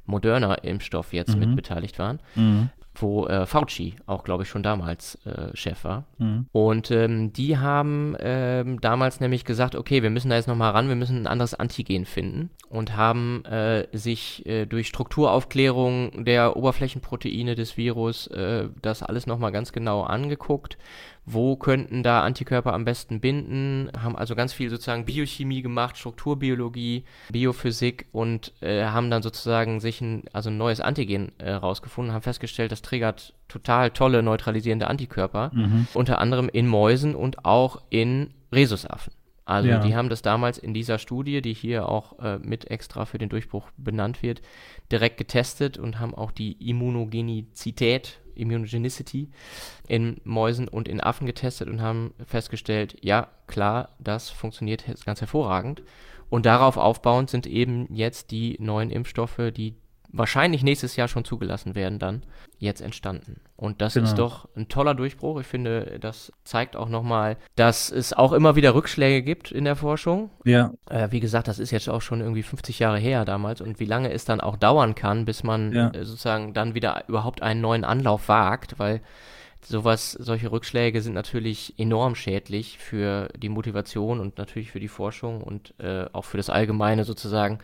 Moderna-Impfstoff 0.06 1.14
jetzt 1.14 1.34
mhm. 1.34 1.40
mit 1.40 1.56
beteiligt 1.56 2.00
waren, 2.00 2.20
mhm 2.36 2.70
wo 2.96 3.28
äh, 3.28 3.46
Fauci 3.46 3.96
auch, 4.06 4.24
glaube 4.24 4.44
ich, 4.44 4.50
schon 4.50 4.64
damals 4.64 5.16
äh, 5.26 5.56
Chef 5.56 5.84
war. 5.84 6.06
Mhm. 6.18 6.46
Und 6.52 6.92
ähm, 6.92 7.34
die 7.34 7.58
haben 7.58 8.16
ähm, 8.20 8.82
damals 8.82 9.20
nämlich 9.20 9.46
gesagt, 9.46 9.76
okay, 9.76 10.04
wir 10.04 10.10
müssen 10.10 10.30
da 10.30 10.36
jetzt 10.36 10.48
nochmal 10.48 10.72
ran, 10.72 10.90
wir 10.90 10.96
müssen 10.96 11.24
ein 11.24 11.28
anderes 11.28 11.54
Antigen 11.54 12.06
finden 12.06 12.50
und 12.70 12.96
haben 12.96 13.44
äh, 13.46 13.88
sich 13.94 14.46
äh, 14.46 14.66
durch 14.66 14.88
Strukturaufklärung 14.88 16.26
der 16.26 16.56
Oberflächenproteine 16.56 17.56
des 17.56 17.78
Virus 17.78 18.28
äh, 18.28 18.70
das 18.82 19.04
alles 19.04 19.28
nochmal 19.28 19.52
ganz 19.52 19.72
genau 19.72 20.04
angeguckt 20.04 20.78
wo 21.26 21.56
könnten 21.56 22.04
da 22.04 22.22
Antikörper 22.22 22.74
am 22.74 22.86
besten 22.86 23.22
binden, 23.22 23.90
haben 23.98 24.16
also 24.16 24.36
ganz 24.36 24.52
viel 24.54 24.70
sozusagen 24.70 25.06
Biochemie 25.06 25.62
gemacht, 25.62 25.98
Strukturbiologie, 25.98 27.06
Biophysik 27.30 28.08
und 28.12 28.52
äh, 28.62 28.86
haben 28.86 29.10
dann 29.10 29.24
sozusagen 29.24 29.80
sich 29.80 29.93
ein, 30.02 30.24
also 30.34 30.50
ein 30.50 30.58
neues 30.58 30.80
Antigen 30.80 31.32
äh, 31.38 31.52
rausgefunden, 31.52 32.14
haben 32.14 32.22
festgestellt, 32.22 32.72
das 32.72 32.82
triggert 32.82 33.34
total 33.48 33.92
tolle 33.92 34.24
neutralisierende 34.24 34.88
Antikörper, 34.88 35.52
mhm. 35.54 35.88
unter 35.94 36.20
anderem 36.20 36.50
in 36.50 36.68
Mäusen 36.68 37.16
und 37.16 37.46
auch 37.46 37.82
in 37.90 38.34
Rhesusaffen. 38.52 39.14
Also 39.46 39.70
ja. 39.70 39.80
die 39.80 39.96
haben 39.96 40.10
das 40.10 40.22
damals 40.22 40.58
in 40.58 40.74
dieser 40.74 41.00
Studie, 41.00 41.42
die 41.42 41.54
hier 41.54 41.90
auch 41.90 42.20
äh, 42.20 42.40
mit 42.40 42.72
extra 42.72 43.06
für 43.06 43.18
den 43.18 43.30
Durchbruch 43.30 43.70
benannt 43.76 44.24
wird, 44.24 44.42
direkt 44.92 45.18
getestet 45.18 45.78
und 45.78 46.00
haben 46.00 46.16
auch 46.16 46.32
die 46.32 46.54
Immunogenizität 46.70 48.20
Immunogenicity 48.36 49.30
in 49.88 50.20
Mäusen 50.24 50.68
und 50.68 50.88
in 50.88 51.02
Affen 51.02 51.28
getestet 51.28 51.70
und 51.70 51.82
haben 51.82 52.14
festgestellt, 52.26 52.98
ja, 53.02 53.28
klar, 53.48 53.90
das 54.00 54.30
funktioniert 54.30 54.86
ganz 55.06 55.22
hervorragend. 55.22 55.84
Und 56.30 56.46
darauf 56.46 56.78
aufbauend 56.78 57.30
sind 57.30 57.46
eben 57.46 57.94
jetzt 57.94 58.32
die 58.32 58.58
neuen 58.60 58.90
Impfstoffe, 58.90 59.52
die 59.56 59.76
wahrscheinlich 60.14 60.64
nächstes 60.64 60.96
Jahr 60.96 61.08
schon 61.08 61.26
zugelassen 61.26 61.76
werden, 61.76 62.00
dann 62.00 62.24
jetzt 62.60 62.82
entstanden. 62.82 63.42
Und 63.58 63.82
das 63.82 63.96
genau. 63.96 64.06
ist 64.06 64.18
doch 64.18 64.48
ein 64.56 64.70
toller 64.70 64.94
Durchbruch. 64.94 65.42
Ich 65.42 65.48
finde, 65.48 65.98
das 66.00 66.32
zeigt 66.44 66.76
auch 66.76 66.88
nochmal, 66.88 67.36
dass 67.56 67.92
es 67.92 68.14
auch 68.14 68.32
immer 68.32 68.56
wieder 68.56 68.76
Rückschläge 68.76 69.24
gibt 69.24 69.52
in 69.52 69.66
der 69.66 69.76
Forschung. 69.76 70.30
Ja. 70.46 70.72
Äh, 70.90 71.10
wie 71.12 71.20
gesagt, 71.20 71.48
das 71.48 71.60
ist 71.60 71.72
jetzt 71.72 71.90
auch 71.90 72.02
schon 72.02 72.22
irgendwie 72.22 72.44
50 72.44 72.80
Jahre 72.80 73.00
her 73.00 73.26
damals 73.26 73.60
und 73.60 73.80
wie 73.80 73.86
lange 73.86 74.12
es 74.12 74.24
dann 74.24 74.40
auch 74.40 74.56
dauern 74.56 74.96
kann, 74.96 75.26
bis 75.26 75.44
man 75.44 75.74
ja. 75.74 75.90
äh, 75.90 76.06
sozusagen 76.06 76.54
dann 76.54 76.76
wieder 76.76 77.04
überhaupt 77.08 77.42
einen 77.42 77.62
neuen 77.62 77.84
Anlauf 77.84 78.30
wagt, 78.30 78.78
weil 78.78 79.02
sowas, 79.66 80.12
solche 80.12 80.52
Rückschläge 80.52 81.02
sind 81.02 81.14
natürlich 81.14 81.74
enorm 81.80 82.16
schädlich 82.16 82.78
für 82.78 83.30
die 83.36 83.50
Motivation 83.50 84.20
und 84.20 84.38
natürlich 84.38 84.72
für 84.72 84.80
die 84.80 84.88
Forschung 84.88 85.42
und 85.42 85.74
äh, 85.80 86.06
auch 86.14 86.26
für 86.26 86.38
das 86.38 86.50
Allgemeine 86.50 87.04
sozusagen 87.04 87.60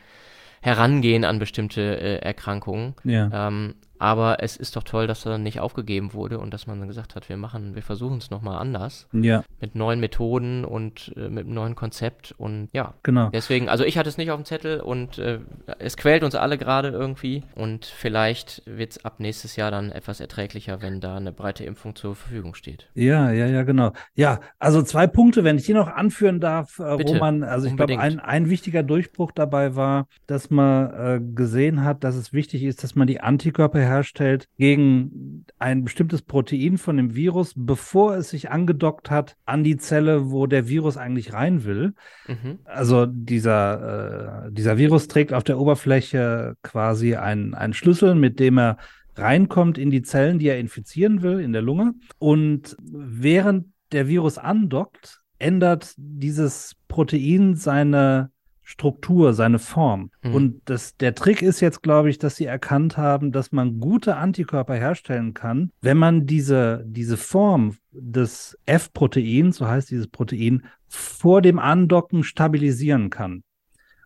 Herangehen 0.62 1.26
an 1.26 1.39
bestimmte 1.39 1.82
äh, 1.82 2.15
Erkrankungen. 2.17 2.95
Ja. 3.04 3.48
Ähm, 3.48 3.76
aber 4.00 4.42
es 4.42 4.56
ist 4.56 4.76
doch 4.76 4.84
toll, 4.84 5.08
dass 5.08 5.24
da 5.24 5.38
nicht 5.38 5.60
aufgegeben 5.60 6.14
wurde 6.14 6.40
und 6.40 6.54
dass 6.54 6.68
man 6.68 6.80
dann 6.80 6.88
gesagt 6.88 7.16
hat, 7.16 7.30
wir 7.30 7.38
machen, 7.38 7.76
wir 7.76 7.84
versuchen 7.84 8.18
es 8.18 8.32
nochmal 8.32 8.60
anders. 8.60 9.08
Ja. 9.12 9.44
Mit 9.60 9.76
neuen 9.76 10.00
Methoden 10.00 10.66
und 10.66 11.14
äh, 11.16 11.30
mit 11.30 11.46
einem 11.46 11.54
neuen 11.54 11.76
Konzept 11.76 12.34
und 12.38 12.70
ja. 12.72 12.94
Genau. 13.04 13.30
Deswegen, 13.30 13.70
also 13.70 13.84
ich 13.84 13.98
hatte 13.98 14.10
es 14.10 14.18
nicht 14.18 14.32
auf 14.32 14.40
dem 14.40 14.46
Zettel 14.46 14.80
und 14.80 15.18
äh, 15.20 15.40
es 15.80 15.98
quält 15.98 16.24
uns 16.24 16.36
alle 16.36 16.58
gerade 16.58 16.90
irgendwie 16.90 17.44
und 17.56 17.86
vielleicht 17.86 18.64
wird 18.66 18.92
es 18.92 19.06
ab 19.06 19.20
nächstes 19.20 19.58
Jahr 19.58 19.70
dann 19.70 19.92
etwas 19.92 20.22
erträglicher, 20.22 20.82
wenn 20.82 21.02
da 21.02 21.18
eine 21.18 21.34
breite 21.34 21.66
Impfung 21.66 21.96
zur 21.96 22.16
Verfügung 22.16 22.56
steht. 22.56 22.90
Ja, 22.94 23.32
ja, 23.32 23.48
ja, 23.48 23.64
genau. 23.64 23.92
Ja, 24.16 24.40
also 24.60 24.82
zwei 24.82 25.08
Punkte, 25.08 25.44
wenn 25.44 25.58
ich 25.58 25.66
die 25.66 25.74
noch 25.74 25.90
anführen 25.90 26.40
darf, 26.40 26.80
äh, 26.80 26.96
Bitte, 26.96 27.14
Roman. 27.14 27.44
Also 27.44 27.68
ich 27.68 27.76
glaube, 27.76 28.00
ein, 28.00 28.20
ein 28.20 28.50
wichtiger 28.50 28.84
Durchbruch 28.84 29.34
dabei 29.34 29.76
war, 29.76 30.08
dass 30.26 30.50
man 30.50 30.94
äh, 30.94 31.20
gesehen 31.36 31.84
hat, 31.84 32.06
dass 32.06 32.16
es 32.16 32.32
wichtig 32.32 32.64
ist, 32.64 32.84
dass 32.84 32.96
man 32.96 33.08
die 33.08 33.20
Antikörper 33.20 33.88
herstellt 33.89 34.47
gegen 34.58 35.45
ein 35.58 35.84
bestimmtes 35.84 36.21
Protein 36.21 36.78
von 36.78 36.97
dem 36.97 37.15
Virus, 37.15 37.54
bevor 37.56 38.15
es 38.15 38.30
sich 38.30 38.52
angedockt 38.52 39.12
hat 39.12 39.36
an 39.45 39.63
die 39.63 39.78
Zelle, 39.78 40.32
wo 40.32 40.47
der 40.47 40.67
Virus 40.67 40.95
eigentlich 40.95 41.34
rein 41.34 41.65
will. 41.65 41.93
Mhm. 42.28 42.60
Also 42.63 43.06
dieser, 43.06 44.45
äh, 44.47 44.52
dieser 44.52 44.78
Virus 44.78 45.08
trägt 45.08 45.34
auf 45.34 45.43
der 45.43 45.60
Oberfläche 45.60 46.56
quasi 46.62 47.15
einen, 47.15 47.54
einen 47.54 47.73
Schlüssel, 47.73 48.15
mit 48.15 48.39
dem 48.39 48.58
er 48.58 48.78
reinkommt 49.15 49.78
in 49.78 49.89
die 49.89 50.02
Zellen, 50.02 50.39
die 50.39 50.47
er 50.47 50.60
infizieren 50.60 51.21
will, 51.21 51.39
in 51.39 51.52
der 51.52 51.62
Lunge. 51.62 51.93
Und 52.17 52.78
während 52.82 53.67
der 53.91 54.08
Virus 54.08 54.38
andockt, 54.38 55.21
ändert 55.39 55.93
dieses 55.97 56.75
Protein 56.88 57.56
seine 57.56 58.32
Struktur, 58.70 59.34
seine 59.34 59.58
Form. 59.58 60.12
Mhm. 60.22 60.36
Und 60.36 60.62
das, 60.66 60.96
der 60.96 61.16
Trick 61.16 61.42
ist 61.42 61.60
jetzt, 61.60 61.82
glaube 61.82 62.12
ich, 62.12 62.20
dass 62.20 62.36
sie 62.36 62.46
erkannt 62.46 62.98
haben, 62.98 63.32
dass 63.32 63.52
man 63.52 63.80
gute 63.80 64.16
Antikörper 64.16 64.76
herstellen 64.76 65.34
kann, 65.34 65.72
wenn 65.82 65.98
man 65.98 66.28
diese, 66.28 66.84
diese 66.86 67.18
Form 67.18 67.78
des 67.92 68.60
F-Proteins, 68.68 69.58
so 69.58 69.68
heißt 69.68 69.90
dieses 69.90 70.08
Protein, 70.08 70.68
vor 70.88 71.42
dem 71.42 71.58
Andocken 71.58 72.24
stabilisieren 72.24 73.10
kann. 73.10 73.42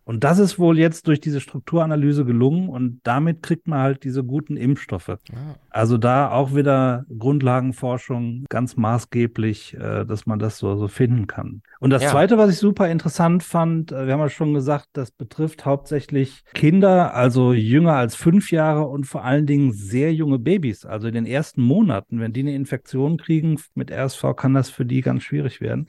Und 0.05 0.23
das 0.23 0.39
ist 0.39 0.59
wohl 0.59 0.77
jetzt 0.77 1.07
durch 1.07 1.21
diese 1.21 1.39
Strukturanalyse 1.39 2.25
gelungen 2.25 2.69
und 2.69 2.99
damit 3.03 3.41
kriegt 3.41 3.67
man 3.67 3.79
halt 3.79 4.03
diese 4.03 4.23
guten 4.23 4.57
Impfstoffe. 4.57 5.09
Ah. 5.09 5.55
Also 5.69 5.97
da 5.97 6.29
auch 6.31 6.53
wieder 6.53 7.05
Grundlagenforschung 7.17 8.45
ganz 8.49 8.75
maßgeblich, 8.75 9.75
äh, 9.75 10.05
dass 10.05 10.25
man 10.25 10.39
das 10.39 10.57
so, 10.57 10.75
so 10.75 10.87
finden 10.87 11.27
kann. 11.27 11.61
Und 11.79 11.89
das 11.89 12.03
ja. 12.03 12.09
Zweite, 12.09 12.37
was 12.37 12.51
ich 12.51 12.57
super 12.57 12.89
interessant 12.89 13.43
fand, 13.43 13.91
äh, 13.91 14.05
wir 14.05 14.13
haben 14.13 14.19
ja 14.19 14.29
schon 14.29 14.53
gesagt, 14.53 14.87
das 14.93 15.11
betrifft 15.11 15.65
hauptsächlich 15.65 16.43
Kinder, 16.53 17.13
also 17.13 17.53
jünger 17.53 17.93
als 17.93 18.15
fünf 18.15 18.51
Jahre 18.51 18.87
und 18.87 19.05
vor 19.05 19.23
allen 19.23 19.45
Dingen 19.45 19.71
sehr 19.71 20.13
junge 20.13 20.39
Babys. 20.39 20.85
Also 20.85 21.07
in 21.07 21.13
den 21.13 21.25
ersten 21.25 21.61
Monaten, 21.61 22.19
wenn 22.19 22.33
die 22.33 22.41
eine 22.41 22.55
Infektion 22.55 23.17
kriegen 23.17 23.59
mit 23.73 23.89
RSV, 23.89 24.35
kann 24.35 24.53
das 24.53 24.69
für 24.69 24.85
die 24.85 25.01
ganz 25.01 25.23
schwierig 25.23 25.61
werden. 25.61 25.87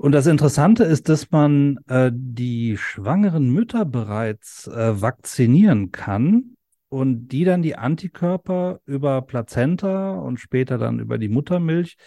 Und 0.00 0.12
das 0.12 0.26
Interessante 0.26 0.84
ist, 0.84 1.10
dass 1.10 1.30
man 1.30 1.76
äh, 1.86 2.10
die 2.10 2.78
schwangeren 2.78 3.50
Mütter 3.50 3.84
bereits 3.84 4.66
äh, 4.66 4.98
vakzinieren 4.98 5.92
kann 5.92 6.56
und 6.88 7.28
die 7.28 7.44
dann 7.44 7.60
die 7.60 7.76
Antikörper 7.76 8.80
über 8.86 9.20
Plazenta 9.20 10.12
und 10.12 10.40
später 10.40 10.78
dann 10.78 11.00
über 11.00 11.18
die 11.18 11.28
Muttermilch 11.28 11.98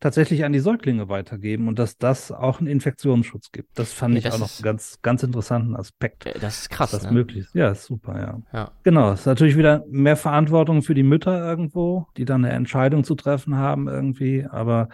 tatsächlich 0.00 0.46
an 0.46 0.54
die 0.54 0.60
Säuglinge 0.60 1.10
weitergeben 1.10 1.68
und 1.68 1.78
dass 1.78 1.98
das 1.98 2.32
auch 2.32 2.58
einen 2.58 2.68
Infektionsschutz 2.68 3.52
gibt. 3.52 3.78
Das 3.78 3.92
fand 3.92 4.14
ja, 4.14 4.20
ich 4.20 4.32
auch 4.32 4.38
noch 4.38 4.50
einen 4.50 4.62
ganz, 4.62 5.00
ganz 5.02 5.22
interessanten 5.22 5.76
Aspekt. 5.76 6.24
Das 6.40 6.62
ist 6.62 6.70
krass. 6.70 6.92
Das 6.92 7.04
ne? 7.04 7.12
möglich 7.12 7.44
ist. 7.44 7.54
Ja, 7.54 7.70
ist 7.70 7.84
super, 7.84 8.18
ja. 8.18 8.40
ja. 8.54 8.70
Genau, 8.82 9.12
ist 9.12 9.26
natürlich 9.26 9.58
wieder 9.58 9.84
mehr 9.90 10.16
Verantwortung 10.16 10.80
für 10.80 10.94
die 10.94 11.02
Mütter 11.02 11.38
irgendwo, 11.46 12.06
die 12.16 12.24
dann 12.24 12.46
eine 12.46 12.54
Entscheidung 12.54 13.04
zu 13.04 13.14
treffen 13.14 13.56
haben 13.56 13.88
irgendwie, 13.88 14.46
aber 14.46 14.88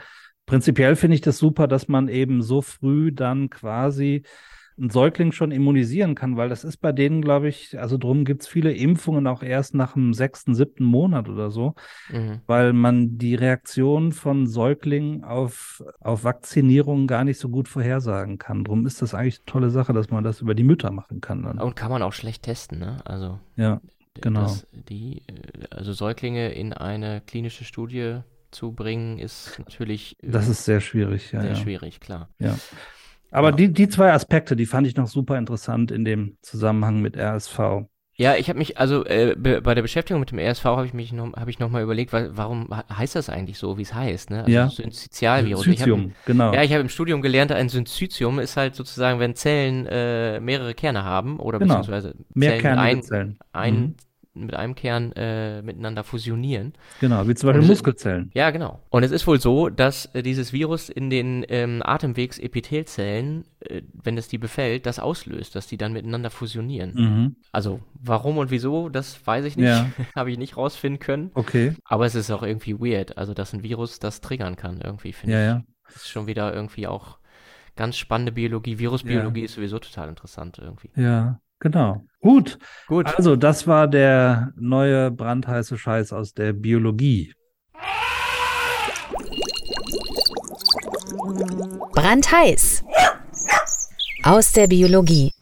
prinzipiell 0.49 0.97
finde 0.97 1.15
ich 1.15 1.21
das 1.21 1.39
super, 1.39 1.69
dass 1.69 1.87
man 1.87 2.09
eben 2.09 2.43
so 2.43 2.63
früh 2.63 3.13
dann 3.13 3.51
quasi 3.51 4.25
einen 4.79 4.91
Säugling 4.91 5.33
schon 5.33 5.51
immunisieren 5.51 6.15
kann, 6.15 6.37
weil 6.37 6.49
das 6.49 6.65
ist 6.65 6.79
bei 6.79 6.93
denen, 6.93 7.21
glaube 7.21 7.49
ich, 7.49 7.79
also 7.79 7.99
drum 7.99 8.25
gibt 8.25 8.43
es 8.43 8.49
viele 8.49 8.73
Impfungen 8.73 9.27
auch 9.27 9.43
erst 9.43 9.75
nach 9.75 9.95
dem 9.95 10.15
sechsten, 10.15 10.55
siebten 10.55 10.85
Monat 10.85 11.29
oder 11.29 11.51
so, 11.51 11.75
mhm. 12.11 12.41
weil 12.47 12.73
man 12.73 13.19
die 13.19 13.35
Reaktion 13.35 14.13
von 14.13 14.47
Säuglingen 14.47 15.25
auf, 15.25 15.83
auf 16.01 16.25
Vakzinierung 16.25 17.07
gar 17.07 17.25
nicht 17.25 17.41
so 17.41 17.49
gut 17.49 17.69
vorhersagen 17.69 18.39
kann. 18.39 18.65
Drum 18.65 18.87
ist 18.87 19.03
das 19.03 19.15
eigentlich 19.15 19.39
eine 19.41 19.47
tolle 19.47 19.71
Sache, 19.71 19.93
dass 19.93 20.11
man 20.11 20.25
das 20.25 20.41
über 20.41 20.55
die 20.55 20.65
Mütter 20.65 20.93
machen 20.93 21.21
kann. 21.21 21.43
Dann. 21.43 21.59
Und 21.59 21.77
kann 21.77 21.91
man 21.91 22.03
auch 22.03 22.13
schlecht 22.13 22.45
testen, 22.45 22.79
ne? 22.79 22.99
Also 23.05 23.39
ja, 23.57 23.81
genau. 24.21 24.47
die, 24.73 25.23
also 25.71 25.93
Säuglinge 25.93 26.53
in 26.53 26.73
eine 26.73 27.21
klinische 27.21 27.65
Studie 27.65 28.21
zu 28.51 28.73
bringen, 28.73 29.19
ist 29.19 29.59
natürlich. 29.59 30.17
Äh, 30.23 30.31
das 30.31 30.49
ist 30.49 30.65
sehr 30.65 30.81
schwierig, 30.81 31.33
ja. 31.33 31.41
Sehr 31.41 31.51
ja. 31.51 31.57
schwierig, 31.57 32.01
klar. 32.01 32.29
Ja. 32.39 32.57
Aber 33.31 33.51
ja. 33.51 33.57
die, 33.57 33.73
die 33.73 33.89
zwei 33.89 34.13
Aspekte, 34.13 34.57
die 34.57 34.67
fand 34.67 34.87
ich 34.87 34.97
noch 34.97 35.09
super 35.09 35.37
interessant 35.37 35.91
in 35.91 36.05
dem 36.05 36.39
Zusammenhang 36.43 37.01
mit 37.01 37.17
RSV. 37.17 37.87
Ja, 38.21 38.35
ich 38.35 38.49
habe 38.49 38.59
mich, 38.59 38.79
also 38.79 39.05
äh, 39.05 39.37
bei 39.37 39.75
der 39.77 39.83
Beschäftigung 39.83 40.19
mit 40.19 40.33
dem 40.33 40.41
RSV 40.41 40.65
habe 40.65 40.87
ich 40.87 40.93
mich 40.93 41.13
noch, 41.13 41.35
habe 41.35 41.51
ich 41.51 41.61
noch 41.61 41.71
mal 41.71 41.85
überlegt, 41.85 42.13
weil, 42.13 42.37
warum 42.37 42.69
heißt 42.93 43.15
das 43.15 43.31
eigentlich 43.31 43.59
so, 43.59 43.79
wie 43.79 43.83
es 43.83 43.95
heißt, 43.95 44.31
ne? 44.31 44.41
Also 44.41 44.51
ja. 44.51 44.69
Syncytialvirus. 44.69 45.63
Syncytium, 45.63 46.13
genau. 46.27 46.53
Ja, 46.53 46.65
ich 46.65 46.73
habe 46.73 46.81
im 46.81 46.89
Studium 46.89 47.23
gelernt, 47.23 47.53
ein 47.53 47.69
Syncytium 47.69 48.41
ist 48.41 48.57
halt 48.57 48.75
sozusagen, 48.75 49.21
wenn 49.21 49.37
Zellen 49.37 49.87
äh, 49.87 50.41
mehrere 50.41 50.75
Kerne 50.75 51.05
haben 51.05 51.39
oder 51.39 51.61
genau. 51.61 51.77
beziehungsweise 51.77 52.17
Mehr 52.35 52.59
Kerne 52.59 52.81
ein, 52.81 53.03
Zellen. 53.03 53.39
ein 53.53 53.75
mhm 53.75 53.95
mit 54.47 54.55
einem 54.55 54.75
Kern 54.75 55.13
äh, 55.13 55.63
miteinander 55.63 56.05
fusionieren. 56.05 56.73
Genau, 57.01 57.27
wie 57.29 57.35
zum 57.35 57.49
Beispiel 57.49 57.67
Muskelzellen. 57.67 58.31
Ja, 58.35 58.51
genau. 58.51 58.81
Und 58.91 59.03
es 59.03 59.11
ist 59.11 59.27
wohl 59.27 59.41
so, 59.41 59.69
dass 59.69 60.07
äh, 60.15 60.23
dieses 60.23 60.53
Virus 60.53 60.89
in 60.89 61.11
den 61.11 61.45
ähm, 61.49 61.83
Atemwegsepithelzellen, 61.85 63.45
äh, 63.61 63.83
wenn 63.93 64.19
es 64.19 64.29
die 64.29 64.39
befällt, 64.39 64.87
das 64.87 64.99
auslöst, 64.99 65.55
dass 65.55 65.67
die 65.67 65.77
dann 65.77 65.93
miteinander 65.93 66.31
fusionieren. 66.31 66.95
Mhm. 66.95 67.37
Also 67.53 67.81
warum 67.95 68.39
und 68.39 68.51
wieso, 68.51 68.89
das 68.89 69.27
weiß 69.27 69.45
ich 69.45 69.57
nicht. 69.57 69.67
Ja. 69.67 69.91
Habe 70.17 70.31
ich 70.31 70.39
nicht 70.39 70.57
rausfinden 70.57 70.99
können. 70.99 71.31
Okay. 71.35 71.75
Aber 71.85 72.07
es 72.07 72.15
ist 72.15 72.31
auch 72.31 72.43
irgendwie 72.43 72.79
weird. 72.79 73.19
Also 73.19 73.35
dass 73.35 73.53
ein 73.53 73.63
Virus 73.63 73.99
das 73.99 74.21
triggern 74.21 74.57
kann, 74.57 74.81
irgendwie, 74.81 75.13
finde 75.13 75.35
ja, 75.35 75.41
ich. 75.41 75.47
Ja. 75.47 75.65
Das 75.87 75.97
ist 75.97 76.09
schon 76.09 76.27
wieder 76.27 76.53
irgendwie 76.55 76.87
auch 76.87 77.19
ganz 77.77 77.97
spannende 77.97 78.33
Biologie. 78.33 78.79
Virusbiologie 78.79 79.41
ja. 79.41 79.45
ist 79.47 79.55
sowieso 79.55 79.79
total 79.79 80.09
interessant 80.09 80.59
irgendwie. 80.59 80.91
Ja. 80.97 81.41
Genau. 81.61 82.05
Gut. 82.21 82.59
Gut. 82.87 83.07
Also, 83.17 83.37
das 83.37 83.67
war 83.67 83.89
der 83.89 84.53
neue 84.57 85.11
brandheiße 85.11 85.79
Scheiß 85.79 86.13
aus 86.13 86.35
der 86.35 86.53
Biologie. 86.53 87.33
Brandheiß. 91.95 92.85
Aus 94.25 94.53
der 94.53 94.67
Biologie. 94.67 95.33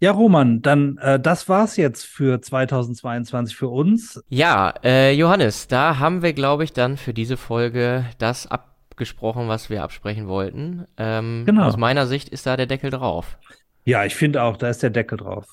Ja, 0.00 0.10
Roman, 0.12 0.60
dann 0.60 0.98
äh, 0.98 1.18
das 1.18 1.48
war's 1.48 1.76
jetzt 1.76 2.04
für 2.04 2.40
2022 2.40 3.56
für 3.56 3.68
uns. 3.68 4.22
Ja, 4.28 4.74
äh, 4.84 5.12
Johannes, 5.12 5.66
da 5.66 5.98
haben 5.98 6.22
wir, 6.22 6.34
glaube 6.34 6.64
ich, 6.64 6.72
dann 6.72 6.96
für 6.96 7.14
diese 7.14 7.36
Folge 7.36 8.04
das 8.18 8.46
abgesprochen, 8.46 9.48
was 9.48 9.70
wir 9.70 9.82
absprechen 9.82 10.28
wollten. 10.28 10.86
Ähm, 10.98 11.44
genau. 11.46 11.64
Aus 11.64 11.76
meiner 11.76 12.06
Sicht 12.06 12.28
ist 12.28 12.46
da 12.46 12.56
der 12.56 12.66
Deckel 12.66 12.90
drauf. 12.90 13.38
Ja, 13.84 14.04
ich 14.04 14.14
finde 14.14 14.42
auch, 14.42 14.56
da 14.56 14.68
ist 14.68 14.82
der 14.82 14.90
Deckel 14.90 15.18
drauf. 15.18 15.46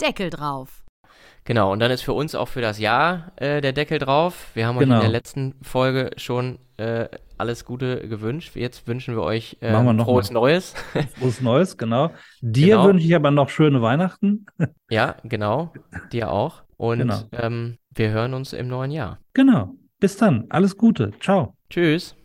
Deckel 0.00 0.30
drauf. 0.30 0.84
Genau, 1.44 1.72
und 1.72 1.78
dann 1.78 1.92
ist 1.92 2.02
für 2.02 2.12
uns 2.12 2.34
auch 2.34 2.48
für 2.48 2.60
das 2.60 2.78
Jahr 2.78 3.32
äh, 3.36 3.60
der 3.60 3.72
Deckel 3.72 3.98
drauf. 3.98 4.48
Wir 4.54 4.66
haben 4.66 4.76
euch 4.76 4.84
genau. 4.84 4.96
in 4.96 5.00
der 5.02 5.10
letzten 5.10 5.54
Folge 5.62 6.10
schon 6.16 6.58
äh, 6.76 7.06
alles 7.38 7.64
Gute 7.64 8.08
gewünscht. 8.08 8.56
Jetzt 8.56 8.88
wünschen 8.88 9.14
wir 9.14 9.22
euch 9.22 9.56
äh, 9.60 9.72
wir 9.72 10.04
frohes 10.04 10.30
mal. 10.30 10.40
Neues. 10.40 10.74
Frohes 11.18 11.40
Neues, 11.40 11.76
genau. 11.76 12.10
Dir 12.40 12.76
genau. 12.76 12.86
wünsche 12.86 13.06
ich 13.06 13.14
aber 13.14 13.30
noch 13.30 13.48
schöne 13.48 13.80
Weihnachten. 13.80 14.46
ja, 14.90 15.16
genau. 15.22 15.72
Dir 16.12 16.32
auch. 16.32 16.62
Und 16.76 16.98
genau. 16.98 17.20
ähm, 17.32 17.78
wir 17.94 18.10
hören 18.10 18.34
uns 18.34 18.52
im 18.52 18.66
neuen 18.66 18.90
Jahr. 18.90 19.18
Genau. 19.32 19.74
Bis 20.00 20.16
dann. 20.16 20.46
Alles 20.48 20.76
Gute. 20.76 21.12
Ciao. 21.20 21.54
Tschüss. 21.70 22.16